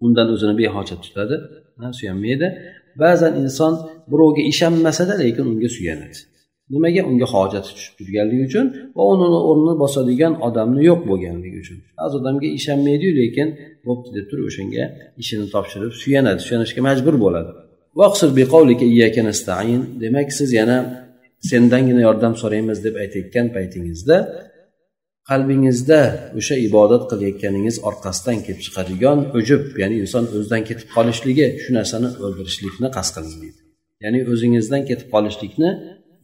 Undan 0.06 0.28
o'zini 0.34 0.54
behojat 0.62 1.00
tutadi. 1.06 1.36
Suyanmaydi. 2.00 2.48
Ba'zan 3.04 3.34
inson 3.44 3.74
birovga 4.12 4.42
ishonmasada 4.52 5.14
lekin 5.24 5.46
unga 5.52 5.70
suyanadi. 5.78 6.20
Nimaga? 6.74 7.02
Unga 7.12 7.28
hojati 7.34 7.70
tushib 7.76 7.94
turganligi 8.00 8.44
uchun 8.50 8.66
va 8.98 9.04
uni 9.14 9.28
o'rnini 9.50 9.76
bosadigan 9.84 10.34
odamni 10.48 10.82
yo'q 10.90 11.02
bo'lganligi 11.10 11.58
uchun. 11.64 11.78
Ba'zi 12.00 12.16
odamga 12.22 12.48
ishonmaydiyu 12.60 13.12
lekin 13.22 13.48
bo'pti 13.88 14.10
deb 14.18 14.26
turib 14.30 14.46
o'shanga 14.50 14.84
ishini 15.22 15.46
topshirib 15.54 15.94
suyanadi. 16.02 16.40
Suyanishga 16.48 16.82
majbur 16.90 17.16
bo'ladi. 17.26 17.52
Demak 20.04 20.28
siz 20.40 20.50
yana 20.60 20.78
sendangina 21.50 22.02
yordam 22.08 22.34
so'raymiz 22.42 22.78
deb 22.86 22.96
aytayotgan 23.04 23.48
paytingizda 23.56 24.18
qalbingizda 25.30 26.02
o'sha 26.40 26.56
ibodat 26.68 27.04
qilayotganingiz 27.12 27.76
orqasidan 27.90 28.38
kelib 28.46 28.62
chiqadigan 28.66 29.18
ujub 29.40 29.64
ya'ni 29.82 29.96
inson 30.04 30.24
o'zidan 30.36 30.62
ketib 30.70 30.88
qolishligi 30.96 31.48
shu 31.64 31.72
narsani 31.80 32.08
o'ldirishlikni 32.26 32.88
qasd 32.98 33.12
qiling 33.16 33.38
deydi 33.44 33.60
ya'ni 34.04 34.20
o'zingizdan 34.32 34.82
ketib 34.90 35.08
qolishlikni 35.16 35.70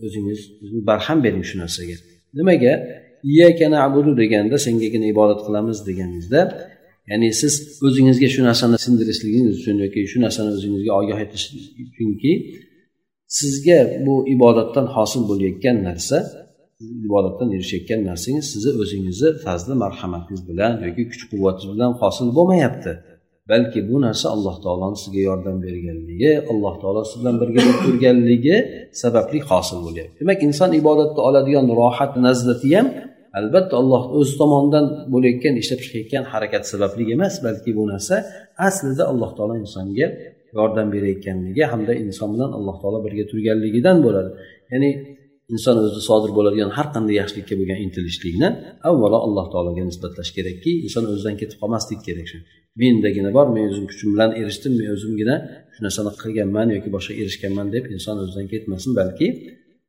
o'zingiz 0.06 0.39
barham 0.89 1.20
bering 1.25 1.44
shu 1.50 1.56
narsaga. 1.63 1.96
Nimaga? 2.39 2.74
Abudu 3.88 4.12
deganda 4.22 4.56
sengagina 4.68 5.06
ibodat 5.13 5.39
qilamiz 5.48 5.77
deganingizda 5.89 6.42
ya'ni 7.10 7.27
siz 7.42 7.54
o'zingizga 7.88 8.27
shu 8.36 8.42
narsani 8.50 8.77
sindirishligingiz 8.86 9.54
uchun 9.62 9.77
yoki 9.84 10.00
shu 10.12 10.18
narsani 10.25 10.50
o'zingizga 10.58 10.92
ogoh 11.00 11.20
etish 11.25 11.46
uchunki 11.84 12.32
sizga 13.39 13.80
bu 14.06 14.16
ibodatdan 14.36 14.86
hosil 14.96 15.22
bo'layotgan 15.30 15.77
narsa 15.88 16.18
ibodatdan 16.81 17.50
erishayotgan 17.55 18.01
narsangiz 18.10 18.46
sizni 18.53 18.72
o'zingizni 18.81 19.29
fazli 19.46 19.74
marhamatingiz 19.84 20.41
bilan 20.50 20.74
yoki 20.88 21.03
kuch 21.12 21.24
quvvatingiz 21.31 21.74
bilan 21.75 21.91
hosil 22.01 22.27
bo'lmayapti. 22.38 22.91
Balki 23.51 23.79
bu 23.89 23.98
narsa 24.05 24.25
alloh 24.36 24.55
taoloni 24.65 24.98
sizga 25.03 25.22
yordam 25.29 25.57
berganligi 25.65 26.31
alloh 26.51 26.75
taolo 26.81 27.01
siz 27.10 27.17
bilan 27.22 27.36
birga 27.41 27.60
bo'lib 27.65 27.79
turganligi 27.86 28.55
sababli 29.01 29.39
hosil 29.50 29.79
bo'lyapti 29.88 30.15
demak 30.22 30.39
inson 30.48 30.69
ibodatda 30.81 31.19
oladigan 31.29 31.65
rohat 31.81 32.13
lazzati 32.25 32.69
ham 32.77 32.88
albatta 33.39 33.75
alloh 33.81 34.03
o'zi 34.17 34.34
tomonidan 34.41 34.86
bo'layotgan 35.13 35.53
ishlab 35.62 35.79
chiqayotgan 35.86 36.24
harakat 36.31 36.63
sababli 36.72 37.03
emas 37.15 37.36
balki 37.46 37.72
bu 37.77 37.84
narsa 37.91 38.15
aslida 38.67 39.03
alloh 39.12 39.31
taolo 39.38 39.53
insonga 39.63 40.07
yordam 40.57 40.88
berayotganligi 40.96 41.63
hamda 41.72 41.93
inson 42.03 42.29
bilan 42.36 42.50
alloh 42.57 42.75
taolo 42.81 43.00
birga 43.05 43.24
turganligidan 43.31 43.98
bo'ladi. 44.05 44.29
Ya'ni 44.72 44.89
inson 45.54 45.75
o'zida 45.82 46.01
sodir 46.10 46.32
bo'ladigan 46.38 46.72
har 46.77 46.88
qanday 46.96 47.16
yaxshilikka 47.22 47.56
bo'lgan 47.60 47.80
intilishlikni 47.86 48.50
avvalo 48.89 49.18
alloh 49.27 49.46
taologa 49.54 49.84
nisbatlash 49.89 50.32
kerakki 50.38 50.72
inson 50.86 51.04
o'zidan 51.12 51.36
ketib 51.42 51.58
qolmaslik 51.62 52.00
kerak 52.08 52.27
shu. 52.32 52.38
Mendagina 52.82 53.30
bor 53.38 53.48
men 53.56 53.63
o'zim 53.72 53.86
kuchim 53.92 54.10
bilan 54.16 54.32
erishdim 54.42 54.74
men 54.80 54.89
o'zimgina 54.96 55.36
shu 55.74 55.80
narsani 55.86 56.12
qilganman 56.22 56.68
yoki 56.75 56.89
boshqa 56.96 57.13
erishganman 57.22 57.68
deb 57.75 57.84
inson 57.96 58.16
o'zidan 58.24 58.46
ketmasin 58.54 58.92
balki 59.00 59.27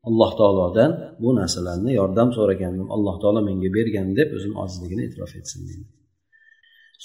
alloh 0.09 0.31
taolodan 0.41 0.91
bu 1.23 1.31
narsalarni 1.41 1.93
yordam 2.01 2.29
so'ragandim 2.37 2.89
alloh 2.97 3.17
taolo 3.23 3.41
menga 3.49 3.71
bergan 3.77 4.09
deb 4.19 4.29
o'zini 4.37 4.55
ojizligini 4.63 5.03
e'tirof 5.07 5.33
etsin 5.41 5.61
deydi 5.69 5.85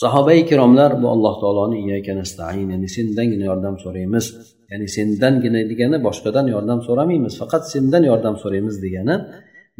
sahoba 0.02 0.34
ikromlar 0.44 0.92
bu 1.02 1.08
alloh 1.16 1.36
taoloni 1.42 1.80
ya'ni 1.92 2.90
sendangina 2.98 3.46
yordam 3.52 3.76
so'raymiz 3.84 4.26
ya'ni 4.72 4.88
sendangina 4.98 5.62
degani 5.72 5.98
boshqadan 6.08 6.46
yordam 6.56 6.80
so'ramaymiz 6.88 7.34
faqat 7.42 7.64
sendan 7.74 8.04
yordam 8.12 8.36
so'raymiz 8.44 8.76
degani 8.86 9.16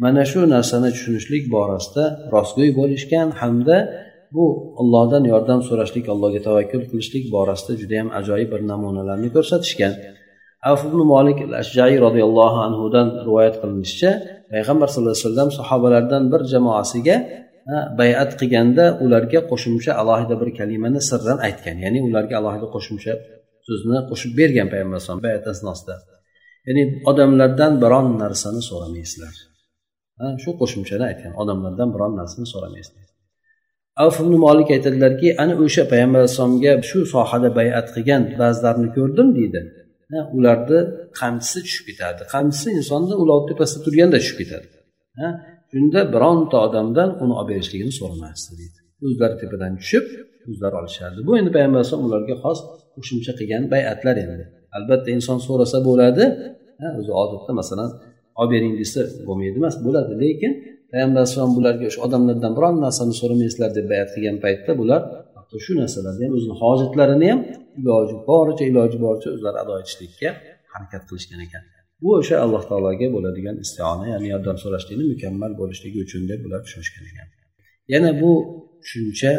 mana 0.02 0.22
shu 0.30 0.40
narsani 0.54 0.88
tushunishlik 0.94 1.44
borasida 1.54 2.04
rostgo'y 2.34 2.70
bo'lishgan 2.80 3.28
hamda 3.40 3.76
bu 4.36 4.44
ollohdan 4.80 5.24
yordam 5.32 5.60
so'rashlik 5.68 6.06
allohga 6.14 6.40
tavakkul 6.48 6.82
qilishlik 6.90 7.24
borasida 7.34 7.72
judayam 7.82 8.08
ajoyib 8.20 8.48
bir 8.54 8.60
namunalarni 8.70 9.28
ko'rsatishgan. 9.36 9.92
Avf 10.70 10.82
ibn 10.88 11.00
molik 11.12 11.38
al 11.46 11.52
ashjai 11.62 11.94
roziyallohu 12.06 12.58
anhudan 12.66 13.08
rivoyat 13.26 13.56
qilinishicha 13.62 14.10
payg'ambar 14.52 14.88
sallallohu 14.92 15.16
alayhi 15.16 15.28
vasallam 15.28 15.50
sahobalardan 15.60 16.22
bir 16.32 16.40
jamoasiga 16.52 17.16
bayat 18.00 18.30
qilganda 18.40 18.84
ularga 19.04 19.40
qo'shimcha 19.50 19.92
alohida 20.00 20.34
bir 20.40 20.50
kalimani 20.58 21.00
sirran 21.10 21.38
aytgan. 21.48 21.76
Ya'ni 21.84 22.00
ularga 22.08 22.34
alohida 22.40 22.66
qo'shimcha 22.74 23.12
so'zni 23.66 23.98
qo'shib 24.10 24.32
bergan 24.40 24.68
payg'ambar 24.72 24.96
alayhisalom 24.96 25.22
bayat 25.28 25.44
asnosida. 25.52 25.94
Ya'ni 26.68 26.82
odamlardan 27.10 27.72
biron 27.82 28.06
narsani 28.22 28.62
so'ramaysizlar. 28.70 29.34
Shu 30.42 30.50
qo'shimchani 30.60 31.04
aytgan 31.10 31.32
odamlardan 31.42 31.88
biron 31.94 32.12
narsani 32.20 32.46
so'ramaysizlar. 32.54 33.06
Avf 34.04 34.16
ibn 34.24 34.34
molik 34.46 34.68
aytadilarki 34.76 35.28
ana 35.42 35.54
o'sha 35.64 35.82
payg'ambar 35.92 36.18
alayhissalomga 36.22 36.72
shu 36.88 36.98
sohada 37.14 37.48
bayat 37.58 37.86
qilgan 37.94 38.22
ba'zilarni 38.42 38.88
ko'rdim 38.96 39.28
deydi. 39.38 39.60
Ularni 40.36 40.78
qamchisi 41.20 41.58
tushib 41.66 41.84
ketadi. 41.90 42.22
Qamchisi 42.34 42.68
insonni 42.78 43.14
ulovni 43.22 43.46
tepasida 43.50 43.80
turganda 43.86 44.16
tushib 44.22 44.36
ketadi. 44.42 44.66
Shunda 45.74 46.00
bironta 46.14 46.56
odamdan 46.66 47.10
uni 47.22 47.34
olib 47.40 47.48
berishligini 47.52 47.92
so'ramasdi 48.00 48.52
deydi. 48.60 48.78
O'zlari 49.06 49.34
tepadan 49.42 49.72
tushib 49.80 50.04
o'zlari 50.50 50.74
olishardi. 50.80 51.20
Bu 51.28 51.32
endi 51.38 51.50
payg'ambar 51.56 51.78
alayhisalom 51.80 52.04
ularga 52.08 52.34
xos 52.44 52.58
qo'shimcha 52.94 53.32
qilgan 53.38 53.62
bay'atlar 53.74 54.16
endi. 54.24 54.44
Albatta 54.76 55.08
inson 55.16 55.38
so'rasa 55.46 55.78
bo'ladi. 55.88 56.24
O'zi 57.00 57.12
odatda 57.22 57.52
masalan 57.60 57.90
olib 58.40 58.50
bering 58.54 58.74
desa 58.82 59.00
bo'lmaydi 59.28 59.56
emas 59.62 59.76
bo'ladi. 59.86 60.12
Lekin 60.24 60.52
payg'ambar 60.92 61.20
alayhisalom 61.22 61.52
bularga 61.58 61.84
o'sha 61.90 62.00
odamlardan 62.06 62.52
biron 62.58 62.74
narsani 62.86 63.14
so'ramaysizlar 63.20 63.70
deb 63.78 63.86
bayat 63.92 64.08
qilgan 64.14 64.36
paytda 64.44 64.72
bular 64.80 65.00
hatto 65.36 65.56
shu 65.64 65.72
narsalarni 65.80 66.22
ham 66.26 66.32
o'zini 66.38 66.54
hojatlarini 66.62 67.26
ham 67.32 67.40
iloji 67.80 68.16
boricha 68.30 68.64
iloji 68.70 68.96
boricha 69.04 69.28
o'zlari 69.36 69.58
ado 69.64 69.74
etishlikka 69.82 70.30
harakat 70.72 71.02
qilishgan 71.08 71.40
ekan. 71.48 71.64
Bu 72.02 72.08
o'sha 72.18 72.36
alloh 72.44 72.62
taologa 72.70 73.06
bo'ladigan 73.16 73.56
istiona 73.64 74.04
ya'ni 74.12 74.26
yordam 74.34 74.56
so'rashlikni 74.64 75.04
mukammal 75.12 75.52
bo'lishligi 75.60 75.98
uchun 76.06 76.22
deb 76.30 76.40
ular 76.46 76.60
tushunishgan 76.66 77.04
ekan 77.10 77.28
yana 77.92 78.10
bu 78.22 78.32
tushuncha 78.82 79.32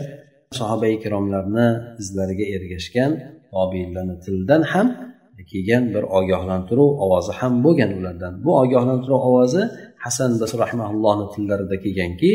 sahoba 0.59 0.87
ikromlarni 0.97 1.67
izlariga 2.01 2.45
ergashgan 2.55 3.11
tobeinlarni 3.53 4.15
tilidan 4.23 4.61
ham 4.73 4.87
kelgan 5.51 5.83
bir 5.93 6.03
ogohlantiruv 6.17 6.89
ovozi 7.05 7.31
ham 7.39 7.53
bo'lgan 7.65 7.91
ulardan. 7.99 8.33
Bu 8.45 8.51
ogohlantiruv 8.61 9.19
ovozi 9.29 9.63
hasan 10.05 10.31
basr 10.41 10.57
rahmaullohni 10.63 11.25
tillarida 11.33 11.75
kelganki 11.83 12.31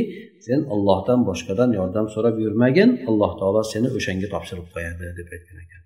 sen 0.46 0.60
ollohdan 0.74 1.20
boshqadan 1.28 1.70
yordam 1.78 2.06
so'rab 2.14 2.36
yurmagin 2.44 2.90
alloh 3.08 3.32
taolo 3.40 3.60
seni 3.72 3.88
o'shanga 3.98 4.28
topshirib 4.34 4.66
qo'yadi 4.74 5.04
deb 5.18 5.28
aytgan 5.34 5.58
ekan. 5.64 5.82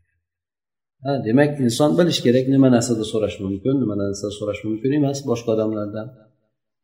Ha 1.05 1.13
demak 1.27 1.51
inson 1.67 1.91
bilishi 1.99 2.21
kerak 2.27 2.47
nima 2.55 2.69
narsada 2.77 3.05
so'rash 3.13 3.37
mumkin 3.45 3.75
nima 3.83 3.95
narsa 4.03 4.27
so'rash 4.39 4.61
mumkin 4.67 4.91
emas 4.99 5.19
boshqa 5.31 5.51
odamlardan. 5.57 6.07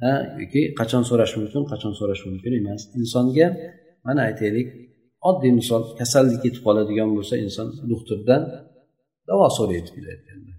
Ha 0.03 0.13
yoki 0.43 0.61
qachon 0.81 1.03
so'rash 1.11 1.33
mumkin 1.41 1.63
qachon 1.73 1.93
so'rash 2.01 2.23
mumkin 2.29 2.53
emas. 2.61 2.81
Insonga 3.01 3.47
mana 4.07 4.21
aytaylik 4.29 4.69
oddiy 5.31 5.53
misol 5.61 5.83
kasallik 6.01 6.41
ketib 6.45 6.63
qoladigan 6.67 7.09
bo'lsa 7.17 7.35
inson 7.45 7.67
doktordan 7.93 8.43
davo 9.29 9.47
so'raydi 9.59 9.91
aytganda 10.15 10.53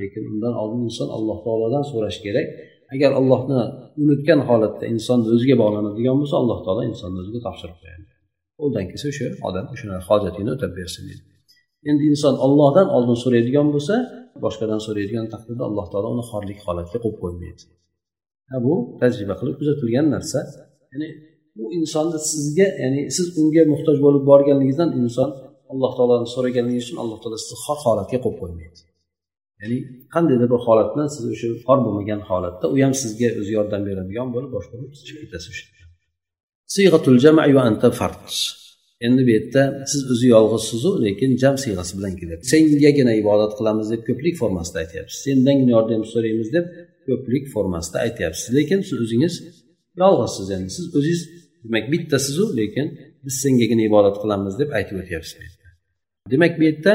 lekin 0.00 0.22
undan 0.32 0.54
oldin 0.62 0.82
inson 0.88 1.08
alloh 1.16 1.38
taolodan 1.46 1.84
so'rash 1.92 2.18
kerak. 2.26 2.48
Agar 2.94 3.10
allohni 3.20 3.60
unutgan 4.02 4.40
holatda 4.48 4.84
inson 4.94 5.18
o'ziga 5.34 5.56
bog'lanadigan 5.62 6.16
bo'lsa 6.20 6.36
alloh 6.42 6.58
taolo 6.66 6.82
insonni 6.90 7.18
o'ziga 7.22 7.40
topshirib 7.46 7.78
qo'yadi 7.82 8.04
qo'ldan 8.60 8.84
kelsa 8.90 9.06
o'sha 9.12 9.26
odam 9.48 9.64
o'sha 9.74 9.86
hojatini 10.08 10.50
o'tab 10.54 10.72
bersin 10.78 11.02
deydi. 11.08 11.35
Endi 11.90 12.04
inson 12.12 12.34
ollohdan 12.46 12.88
oldin 12.96 13.16
so'raydigan 13.24 13.66
bo'lsa 13.74 13.94
boshqadan 14.44 14.80
so'raydigan 14.86 15.26
taqdirda 15.34 15.62
alloh 15.68 15.86
taolo 15.92 16.08
uni 16.14 16.24
xorlik 16.30 16.58
holatga 16.66 16.98
qo'yib 17.04 17.18
qo'ymaydi. 17.24 17.62
Bu 18.66 18.74
tajriba 19.00 19.34
qilib 19.40 19.56
kuzatilgan 19.60 20.06
narsa. 20.14 20.38
Ya'ni 20.92 21.08
bu 21.56 21.64
insonni 21.78 22.18
sizga 22.32 22.66
ya'ni 22.82 23.00
siz 23.16 23.26
unga 23.40 23.62
muhtoj 23.72 23.96
bo'lib 24.04 24.22
borganligingizdan 24.30 24.90
inson 25.02 25.30
alloh 25.72 25.92
taoloni 25.98 26.28
so'raganligi 26.34 26.80
uchun 26.84 26.96
alloh 27.02 27.18
taolo 27.22 27.36
sizni 27.42 27.56
xor 27.64 27.78
holatga 27.86 28.18
qo'yib 28.24 28.38
qo'ymaydi. 28.42 28.80
Ya'ni 29.62 29.78
qandaydir 30.14 30.48
bir 30.52 30.60
holatni 30.66 31.04
siz 31.14 31.24
o'sha 31.32 31.48
xor 31.66 31.78
bo'lmagan 31.86 32.20
holatda 32.28 32.66
u 32.74 32.76
ham 32.84 32.94
sizga 33.02 33.28
o'zi 33.40 33.50
yordam 33.58 33.82
beradigan 33.88 34.28
bo'lib 34.34 34.50
boshqa 34.56 34.74
chiqib 35.06 35.18
ketasiz. 35.24 35.56
Endi 39.06 39.22
bu 39.26 39.30
yerda 39.36 39.62
siz 39.92 40.02
o'zi 40.12 40.26
yolg'izsizu 40.34 40.90
lekin 41.04 41.30
jam 41.42 41.56
siyg'asi 41.64 41.92
bilan 41.98 42.14
kelyapti. 42.20 42.46
Sengagina 42.54 43.12
ibodat 43.22 43.52
qilamiz 43.58 43.86
deb 43.92 44.02
ko'plik 44.08 44.34
formasida 44.42 44.78
aytyapsiz. 44.84 45.18
Sendangina 45.26 45.70
yordam 45.76 46.02
so'raymiz 46.12 46.48
deb 46.56 46.66
ko'plik 47.08 47.44
formasida 47.54 47.98
aytyapsiz. 48.06 48.46
Lekin 48.58 48.80
siz 48.88 48.98
o'zingiz 49.04 49.34
yolg'izsiz 50.02 50.48
endi 50.56 50.70
siz 50.76 50.86
o'zingiz 50.96 51.22
demak 51.64 51.84
bittasizu 51.92 52.44
lekin 52.60 52.86
biz 53.24 53.34
sengagina 53.44 53.82
ibodat 53.90 54.16
qilamiz 54.22 54.54
deb 54.60 54.70
aytib 54.78 54.96
o'tyapsiz 55.02 55.34
demak 56.32 56.52
bu 56.58 56.62
yerda 56.68 56.92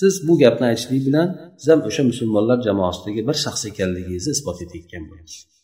siz 0.00 0.28
bu 0.28 0.34
gapni 0.42 0.66
aytishlik 0.70 1.02
bilan 1.08 1.28
siz 1.60 1.68
ham 1.72 1.80
o'sha 1.88 2.02
musulmonlar 2.10 2.58
jamoasidagi 2.68 3.20
bir 3.28 3.36
shaxs 3.44 3.62
ekanligingizni 3.70 4.30
isbot 4.36 4.58
etayotgan 4.64 5.04
bo'lasiz. 5.10 5.55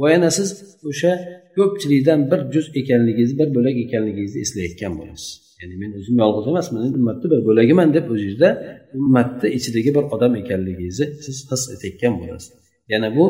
Va 0.00 0.06
yana 0.14 0.30
siz 0.38 0.48
o'sha 0.90 1.12
ko'pchilikdan 1.56 2.20
bir 2.30 2.40
juz 2.54 2.66
ekanligingizni 2.80 3.36
bir 3.40 3.48
bo'lak 3.56 3.76
ekanligingizni 3.84 4.40
eslayotgan 4.46 4.92
bo'lasiz. 5.00 5.30
Ya'ni 5.60 5.76
men 5.82 5.90
o'zim 5.98 6.16
yolg'iz 6.22 6.46
emasman 6.52 6.82
ummatni 6.98 7.26
bir 7.32 7.40
bo'lagiman 7.48 7.88
deb 7.96 8.06
o'zingizda 8.14 8.50
ummatni 8.98 9.48
ichidagi 9.58 9.90
bir 9.96 10.04
odam 10.14 10.32
ekanligingizni 10.42 11.06
siz 11.24 11.36
his 11.50 11.62
etayotgan 11.74 12.14
bo'lasiz. 12.20 12.50
Yana 12.92 13.08
bu 13.16 13.24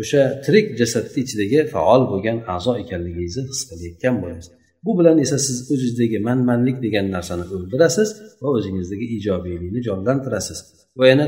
o'sha 0.00 0.22
tirik 0.44 0.66
jasadni 0.80 1.18
ichidagi 1.24 1.58
faol 1.72 2.02
bo'lgan 2.12 2.38
a'zo 2.54 2.72
ekanligingizni 2.82 3.42
his 3.50 3.60
qilayotgan 3.70 4.14
bo'lasiz. 4.22 4.52
Bu 4.84 4.98
bilan 4.98 5.18
esa 5.24 5.38
siz 5.38 5.56
o'zingizdagi 5.72 6.18
manmanlik 6.28 6.76
degan 6.82 7.06
narsani 7.16 7.44
o'ldirasiz 7.54 8.08
va 8.42 8.48
o'zingizdagi 8.58 9.06
ijobiylikni 9.18 9.80
jonlantirasiz. 9.88 10.58
Va 10.98 11.04
yana 11.12 11.24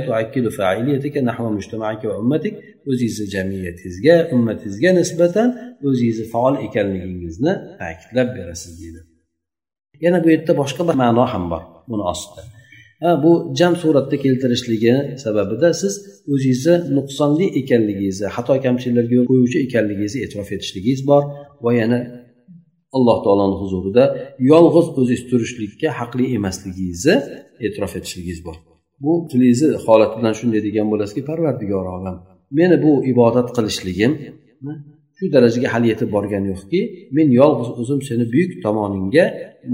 o'zingizni 2.90 3.26
jamiyatingizga 3.34 4.16
ummatingizga 4.34 4.90
nisbatan 5.00 5.48
o'zingizni 5.88 6.26
faol 6.34 6.54
ekanligingizni 6.66 7.52
ta'kidlab 7.80 8.28
berasiz 8.36 8.72
deydi. 8.80 9.00
Yana 10.04 10.18
bu 10.24 10.28
yerda 10.34 10.52
boshqa 10.62 10.82
bir 10.88 10.96
ma'no 11.02 11.24
ham 11.32 11.44
bor 11.52 11.62
buni 11.90 12.04
ostida. 12.12 12.42
Ha 13.02 13.10
bu 13.24 13.32
jam 13.58 13.74
suratda 13.82 14.16
keltirishligi 14.24 14.94
sababida 15.24 15.68
siz 15.82 15.94
o'zingizni 16.32 16.74
nuqsonli 16.96 17.46
ekanligingizni 17.60 18.26
xato 18.36 18.54
kamchiliklarga 18.64 19.14
yo'l 19.18 19.26
qo'yuvchi 19.32 19.58
ekanligingizni 19.66 20.18
e'tirof 20.24 20.48
etishligingiz 20.56 21.00
bor 21.10 21.22
va 21.64 21.72
yana 21.80 21.98
alloh 22.96 23.18
taoloni 23.24 23.56
huzurida 23.62 24.04
yolg'iz 24.52 24.86
o'zingiz 25.00 25.22
turishlikka 25.30 25.88
haqli 26.00 26.24
emasligingizni 26.38 27.14
e'tirof 27.66 27.92
etishligingiz 27.98 28.40
bor. 28.46 28.56
Bu 29.02 29.12
tilingizni 29.30 29.68
holati 29.86 30.14
bilan 30.18 30.34
shunday 30.40 30.60
degan 30.68 30.86
bo'lasizki 30.92 31.22
parvardigor 31.30 31.86
olam 31.96 32.16
meni 32.58 32.76
bu 32.84 32.92
ibodat 33.12 33.48
qilishligim 33.56 34.12
shu 35.16 35.24
darajaga 35.34 35.68
hali 35.74 35.86
yetib 35.92 36.08
borgani 36.16 36.46
yo'qki 36.52 36.80
men 37.16 37.28
yolg'iz 37.40 37.68
o'zim 37.80 38.00
seni 38.08 38.24
buyuk 38.32 38.52
tomoningga 38.64 39.24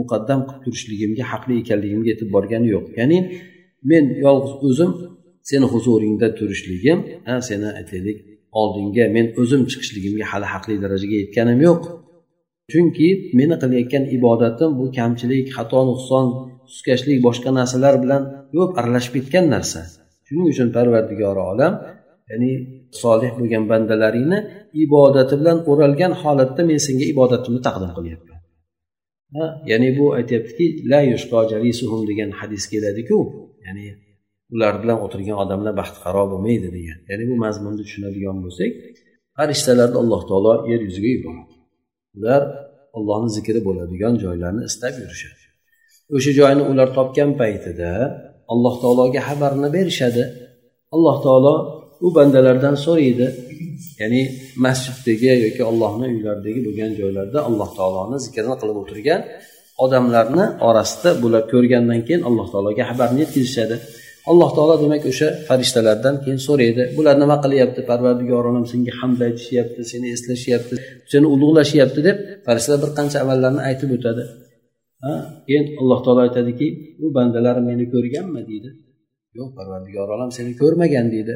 muqaddam 0.01 0.41
qilib 0.49 0.63
turishligimga 0.65 1.25
haqli 1.33 1.55
ekanligimga 1.63 2.09
yetib 2.13 2.29
borgani 2.37 2.69
yo'q. 2.75 2.87
Ya'ni 3.01 3.19
men 3.91 4.05
yolg'iz 4.25 4.55
o'zim 4.69 4.91
seni 5.51 5.67
huzuringda 5.73 6.27
turishligim 6.39 6.99
seni 7.49 7.69
aytaylik 7.81 8.19
oldinga 8.61 9.05
men 9.17 9.27
o'zim 9.43 9.61
chiqishligimga 9.71 10.25
hali 10.33 10.47
haqli 10.55 10.75
darajaga 10.85 11.17
yetganim 11.23 11.61
yo'q. 11.69 11.83
Chunki 12.73 13.09
meni 13.39 13.57
qilayotgan 13.63 14.05
ibodatim 14.17 14.71
bu 14.79 14.85
kamchilik 14.99 15.47
xato 15.57 15.81
nuqson 15.91 16.27
suskashlik 16.73 17.19
boshqa 17.27 17.51
narsalar 17.59 17.95
bilan 18.05 18.23
yo'q 18.57 18.71
aralashib 18.81 19.13
ketgan 19.19 19.45
narsa. 19.55 19.81
Shuning 20.27 20.47
uchun 20.53 20.69
parvardigori 20.77 21.43
olam 21.53 21.73
ya'ni 22.31 22.51
solih 23.03 23.31
bo'lgan 23.39 23.65
bandalaringni 23.73 24.39
ibodati 24.85 25.35
bilan 25.41 25.59
o'ralgan 25.71 26.13
holatda 26.23 26.63
men 26.71 26.79
senga 26.87 27.07
ibodatimni 27.13 27.61
taqdim 27.67 27.91
qilyapman. 27.97 28.39
Ya'ni 29.71 29.89
bu 29.99 30.07
aytyaptiki 30.19 30.67
la 30.91 31.01
jalisuhum 31.53 32.01
degan 32.11 32.31
hadis 32.41 32.65
keladiku 32.73 33.19
ya'ni 33.67 33.87
ular 34.55 34.75
bilan 34.83 34.99
o'tirgan 35.05 35.37
odamlar 35.45 35.73
baxtiqaro 35.81 36.23
bo'lmaydi 36.33 36.69
degan. 36.77 36.99
Ya'ni 37.11 37.25
bu 37.31 37.35
mazmunni 37.45 37.83
tushunadigan 37.87 38.37
bo'lsak 38.45 38.71
farishtalarni 39.37 39.99
alloh 40.03 40.23
taolo 40.31 40.55
yer 40.71 40.81
yuziga 40.89 41.11
yuboradi. 41.17 41.58
Ular 42.19 42.43
ollohni 42.99 43.31
zikri 43.37 43.61
bo'ladigan 43.69 44.15
joylarni 44.25 44.63
istab 44.71 44.95
yurishadi. 45.03 45.45
O'sha 46.17 46.33
joyni 46.41 46.63
ular 46.71 46.89
topgan 46.99 47.31
paytida 47.41 47.93
alloh 48.53 48.75
taologa 48.83 49.21
xabarini 49.29 49.69
berishadi. 49.77 50.23
Alloh 50.95 51.17
taolo 51.27 51.55
u 52.07 52.09
bandalardan 52.17 52.75
so'raydi. 52.87 53.27
Ya'ni 54.01 54.23
masjiddagi 54.65 55.33
yoki 55.45 55.63
allohni 55.71 56.07
uylaridagi 56.15 56.61
bo'lgan 56.67 56.91
joylarda 57.01 57.39
alloh 57.49 57.71
taoloni 57.79 58.17
zikrini 58.25 58.55
qilib 58.61 58.77
o'tirgan 58.83 59.21
odamlarni 59.85 60.45
orasida 60.69 61.11
bular 61.23 61.43
ko'rgandan 61.53 62.01
keyin 62.07 62.23
alloh 62.29 62.47
taologa 62.53 62.83
xabarni 62.91 63.19
yetkazishadi. 63.25 63.77
Alloh 64.31 64.51
taolo 64.57 64.75
demak 64.83 65.05
o'sha 65.11 65.29
farishtalardan 65.49 66.15
keyin 66.25 66.41
so'raydi. 66.49 66.83
Bular 66.97 67.15
nima 67.23 67.37
qilyapti? 67.45 67.81
Parvardigorim 67.91 68.65
senga 68.73 68.93
hamd 69.01 69.21
aytishyapti 69.29 69.81
seni 69.93 70.07
eslashyapti 70.17 70.75
seni 71.13 71.27
ulug'lashyapti 71.35 72.01
deb 72.09 72.17
farishtalar 72.47 72.79
bir 72.85 72.91
qancha 72.99 73.19
amallarni 73.25 73.61
aytib 73.69 73.91
o'tadi. 73.97 74.25
Keyin 75.47 75.65
alloh 75.81 75.99
taolo 76.05 76.21
aytadiki 76.27 76.67
u 77.05 77.07
bandalarim 77.17 77.65
meni 77.71 77.85
ko'rganmi? 77.95 78.41
deydi. 78.51 78.71
Yo'q 79.39 79.51
parvardigor 79.59 80.09
olam 80.17 80.31
seni 80.39 80.53
ko'rmagan 80.61 81.07
deydi. 81.15 81.35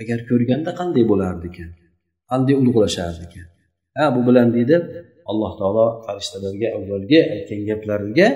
Agar 0.00 0.18
ko'rganda 0.30 0.70
qanday 0.80 1.04
bo'lardi 1.12 1.46
ekan 1.52 1.70
qanday 2.30 2.54
ulug'lashardi 2.60 3.22
ekan 3.28 3.46
ha 3.96 4.04
bu 4.14 4.20
bilan 4.28 4.48
deydi. 4.56 4.76
Alloh 5.30 5.52
taolo 5.60 5.86
farishtalarga 6.06 6.68
avvalgi 6.78 7.20
aytgan 7.34 7.60
gaplariga 7.70 8.28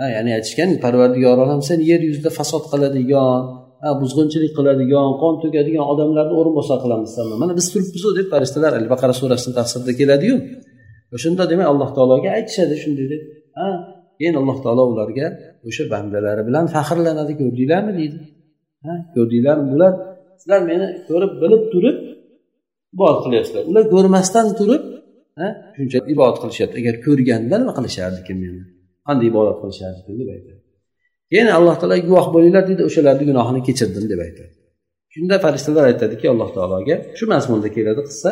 ha 0.00 0.06
ya'ni 0.14 0.30
aytishgan 0.38 0.70
parvardigor 0.84 1.38
olam 1.44 1.60
sen 1.68 1.78
yer 1.90 2.00
yuzida 2.08 2.30
fasod 2.38 2.64
qiladigan 2.72 3.40
buzg'unchilik 4.00 4.52
qiladigan 4.58 5.08
qon 5.22 5.34
to'kadigan 5.42 5.84
odamlarni 5.92 6.34
o'rinbosar 6.40 6.78
qilamiz 6.84 7.10
sanmi 7.16 7.36
mana 7.42 7.52
biz 7.58 7.66
turibmizu 7.72 8.08
deb 8.18 8.26
farishtalar 8.32 8.72
al 8.80 8.86
baqara 8.92 9.14
surasini 9.20 9.54
tafsirida 9.58 9.92
keladiyu. 10.00 10.36
O'shanda 11.16 11.44
demak 11.52 11.66
alloh 11.72 11.90
taologa 11.96 12.28
aytishadi 12.38 12.74
shunday 12.82 13.06
deb. 13.12 13.22
Ha 13.58 13.68
keyin 14.18 14.34
alloh 14.40 14.56
taolo 14.64 14.82
ularga 14.92 15.26
o'sha 15.68 15.84
bandalari 15.92 16.42
bilan 16.48 16.64
faxrlanadi 16.74 17.32
ko'rdinglarmi 17.40 17.92
deydi. 17.98 18.18
Ha 18.86 18.94
ko'rdinglarmi 19.14 19.66
bular? 19.74 19.92
Sizlar 20.40 20.60
meni 20.70 20.86
ko'rib 21.08 21.32
bilib 21.42 21.62
turib 21.72 21.96
ibodat 22.94 23.20
qilyapsizlar. 23.24 23.62
Ular 23.70 23.84
ko'rmasdan 23.94 24.46
turib 24.58 24.82
shuncha 25.76 25.98
ibodat 26.14 26.36
qilishyapti. 26.42 26.76
Agar 26.82 26.94
ko'rganda 27.06 27.54
nima 27.60 27.72
qilishardikin 27.78 28.38
meni? 28.44 28.62
Qanday 29.06 29.26
ibodat 29.32 29.56
qilishardikin 29.62 30.14
deb 30.20 30.28
aytadi. 30.34 30.60
Keyin 31.30 31.48
alloh 31.58 31.76
taolo 31.80 31.96
guvoh 32.08 32.26
bo'linglar 32.34 32.62
deydi 32.68 32.82
o'shalarni 32.88 33.24
gunohini 33.30 33.60
kechirdim 33.68 34.04
deb 34.12 34.20
aytadi. 34.26 34.52
Shunda 35.14 35.36
farishtalar 35.44 35.84
aytadiki 35.90 36.26
alloh 36.32 36.48
taologa 36.56 36.96
shu 37.18 37.24
mazmunda 37.32 37.68
keladi 37.76 38.02
qissa. 38.08 38.30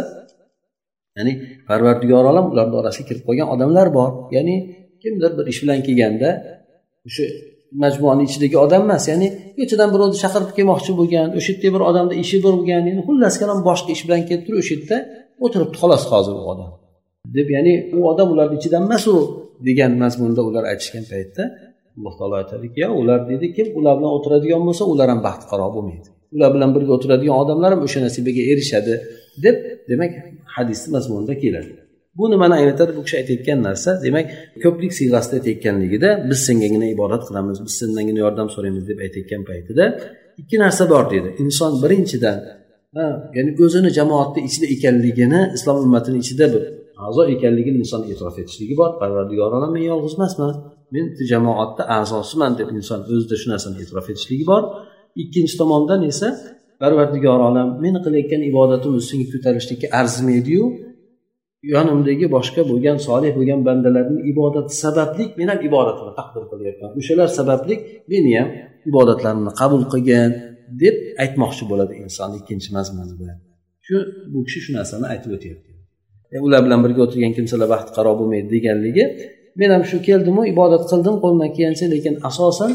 Ya'ni 1.17 1.33
parvardigor 1.69 2.25
olam 2.33 2.47
ularni 2.53 2.77
orasiga 2.81 3.07
kirib 3.09 3.23
qolgan 3.29 3.49
odamlar 3.55 3.87
bor. 3.99 4.11
Ya'ni 4.37 4.57
kimdir 5.03 5.31
bir 5.39 5.45
ish 5.53 5.61
bilan 5.63 5.81
kelganda 5.87 6.31
o'sha 7.09 7.25
majmuani 7.83 8.23
ichidagi 8.29 8.57
odam 8.65 8.83
emas 8.87 9.05
ya'ni 9.13 9.29
ko'chadan 9.59 9.89
birovni 9.95 10.17
chaqirib 10.23 10.51
kelmoqchi 10.57 10.93
bo'lgan 11.01 11.29
o'sha 11.39 11.51
yerda 11.53 11.69
bir 11.75 11.83
odamni 11.91 12.15
ishi 12.25 12.39
bo'lgan 12.47 12.83
ya'ni 12.89 13.03
xullas 13.09 13.35
kalom 13.41 13.61
boshqa 13.69 13.91
ish 13.97 14.03
bilan 14.07 14.23
kelib 14.29 14.43
turib 14.47 14.59
o'sha 14.63 14.73
yerda 14.77 14.97
o'tiribdi 15.45 15.77
xolos 15.83 16.03
hozir 16.13 16.35
u 16.41 16.45
odam. 16.53 16.71
Deb 17.37 17.49
ya'ni 17.57 17.75
u 17.97 17.99
odam 18.11 18.29
ularni 18.35 18.57
ichidan 18.61 18.83
emas 18.89 19.05
u 19.15 19.17
degan 19.67 19.93
mazmunda 20.03 20.41
ular 20.49 20.65
aytishgan 20.73 21.05
paytda 21.13 21.43
alloh 21.99 22.15
taolo 22.19 22.35
aytadiki 22.43 22.79
yo 22.85 22.91
ular 23.03 23.21
deydi 23.31 23.47
kim 23.57 23.67
ular 23.79 23.95
bilan 23.99 24.13
o'tiradigan 24.19 24.63
bo'lsa 24.69 24.85
ular 24.93 25.09
ham 25.13 25.21
baxtiqaro 25.29 25.69
bo'lmaydi. 25.77 26.09
Ular 26.37 26.51
bilan 26.55 26.71
birga 26.77 26.93
o'tiradigan 26.99 27.37
odamlar 27.43 27.71
ham 27.75 27.83
o'sha 27.87 27.99
nasibaga 28.07 28.43
erishadi 28.53 28.95
deb 29.45 29.57
demak 29.91 30.13
hadisni 30.57 30.89
mazmunida 30.97 31.35
keladi. 31.43 31.73
Bu 32.19 32.25
nimani 32.33 32.55
anglatadi 32.61 32.93
bu 32.99 33.03
kishi 33.07 33.17
aytayotgan 33.21 33.59
narsa 33.69 33.91
demak 34.07 34.27
ko'plik 34.65 34.93
siyg'asida 34.99 35.35
aytayotganligida 35.39 36.09
biz 36.31 36.39
sengagina 36.49 36.87
ibodat 36.95 37.23
qilamiz 37.29 37.57
biz 37.67 37.75
sendangina 37.83 38.21
yordam 38.25 38.49
so'raymiz 38.55 38.85
deb 38.91 38.99
aytayotgan 39.05 39.43
paytida 39.51 39.85
ikki 40.41 40.57
narsa 40.65 40.85
bor 40.93 41.05
deydi 41.13 41.29
inson 41.45 41.73
birinchidan 41.83 42.39
ya'ni 43.37 43.51
o'zini 43.65 43.91
jamoatni 43.99 44.41
ichida 44.49 44.67
ekanligini 44.75 45.41
islom 45.57 45.77
ummatini 45.85 46.19
ichida 46.25 46.47
bir 46.55 46.63
a'zo 47.07 47.23
ekanligini 47.35 47.79
inson 47.85 48.03
e'tirof 48.11 48.37
etishligi 48.43 48.75
bor. 48.81 48.91
Parvardigor 49.03 49.51
olam 49.59 49.71
men 49.77 49.85
yolg'iz 49.91 50.15
emasman. 50.19 50.53
Men 50.95 51.05
jamoatni 51.31 51.85
a'zosiman 51.97 52.53
deb 52.61 52.69
inson 52.79 53.01
o'zida 53.13 53.37
shu 53.41 53.47
narsani 53.53 53.77
e'tirof 53.83 54.07
etishligi 54.13 54.45
bor. 54.53 54.63
Ikkinchi 55.23 55.55
tomondan 55.61 56.01
esa 56.13 56.29
parvardigor 56.83 57.41
olam 57.49 57.69
meni 57.85 57.99
qilayotgan 58.05 58.43
ibodatim 58.51 58.93
senga 59.09 59.27
ko'tarishlikka 59.33 59.87
arzimaydiyu 60.01 60.65
yonimdagi 61.75 62.27
boshqa 62.37 62.63
bo'lgan 62.71 62.97
solih 63.09 63.31
bo'lgan 63.39 63.61
bandalarning 63.69 64.21
ibodati 64.33 64.73
sababli 64.85 65.25
men 65.39 65.49
ham 65.53 65.61
ibodatimni 65.69 66.13
taqdir 66.21 66.45
qilyapman 66.53 66.91
o'shalar 67.01 67.29
sababli 67.39 67.75
meni 68.13 68.31
ham 68.39 68.49
ibodatlarimni 68.91 69.53
qabul 69.61 69.83
qilgin 69.93 70.31
deb 70.83 70.97
aytmoqchi 71.25 71.65
bo'ladi 71.71 71.95
inson 72.05 72.31
ikkinchi 72.41 72.69
mazmunida 72.77 73.33
shu 73.87 73.97
bu 74.33 74.39
kishi 74.47 74.61
shu 74.65 74.71
narsani 74.79 75.07
aytib 75.13 75.31
o'tyapti. 75.37 75.68
E, 76.35 76.37
ular 76.47 76.61
bilan 76.67 76.81
birga 76.85 77.01
o'tirgan 77.07 77.33
kimsalar 77.37 77.69
baxti 77.75 77.91
qaro 77.99 78.13
bo'lmaydi 78.21 78.49
deganligi 78.55 79.05
men 79.61 79.71
ham 79.75 79.83
shu 79.91 79.99
keldimu 80.09 80.43
ibodat 80.53 80.83
qildim 80.91 81.17
qo'limdan 81.23 81.51
kelgancha 81.57 81.87
lekin 81.95 82.15
asosan 82.31 82.73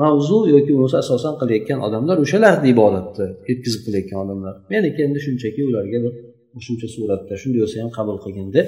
mavzu 0.00 0.38
yoki 0.54 0.70
bo'lmasa 0.74 0.96
asosan 1.04 1.34
qilayotgan 1.40 1.78
odamlar 1.86 2.16
o'shalarni 2.24 2.68
ibodatni 2.74 3.26
yetkazib 3.50 3.80
qilayotgan 3.86 4.18
odamlar. 4.24 4.54
Meniki 4.72 5.00
endi 5.06 5.18
shunchaki 5.26 5.60
ularga 5.68 5.98
bir 6.04 6.12
qo'shimcha 6.54 6.88
suratda 6.94 7.34
shunday 7.42 7.60
bo'lsa 7.64 7.76
ham 7.82 7.90
qabul 7.98 8.16
qilgin 8.24 8.48
deb 8.56 8.66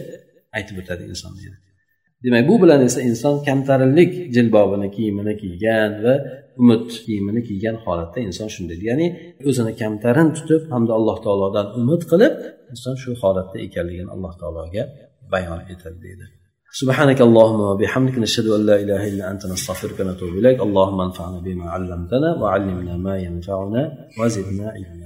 aytib 0.57 0.77
o'tadi 0.83 1.03
inson. 1.13 1.33
Demak 2.25 2.45
bu 2.51 2.55
bilan 2.63 2.81
esa 2.89 3.01
inson 3.11 3.35
kamtarinlik 3.49 4.13
jilbobini 4.37 4.89
kiyimini 4.97 5.35
kiygan 5.43 5.93
va 6.05 6.15
umid 6.62 6.86
kiyimini 7.04 7.42
kiygan 7.48 7.76
holatda 7.84 8.20
inson 8.28 8.50
shunday 8.56 8.78
ya'ni 8.90 9.08
o'zini 9.50 9.74
kamtarin 9.82 10.30
tutib 10.38 10.62
hamda 10.74 10.94
alloh 11.00 11.18
taolodan 11.26 11.66
umid 11.80 12.02
qilib 12.12 12.34
inson 12.72 12.96
shu 13.04 13.10
holatda 13.22 13.58
ekanligini 13.66 14.10
alloh 14.16 14.34
taologa 14.42 14.84
bayon 15.34 15.60
etadi 15.74 16.00
deydi 16.08 16.26
سبحانك 16.82 17.20
اللهم 17.28 17.62
وبحمدك 17.72 18.16
نشهد 18.26 18.48
أن 18.58 18.62
لا 18.70 18.76
إله 18.84 19.02
إلا 19.12 19.24
أنت 19.32 19.44
نستغفرك 19.54 19.98
ونتوب 20.00 20.32
إليك 20.40 20.60
اللهم 20.68 21.00
انفعنا 21.08 21.40
بما 21.46 21.66
علمتنا 21.76 22.30
وعلمنا 22.42 22.94
ما 23.06 23.16
ينفعنا 23.28 23.82
وزدنا 24.20 24.66
علما 24.76 24.99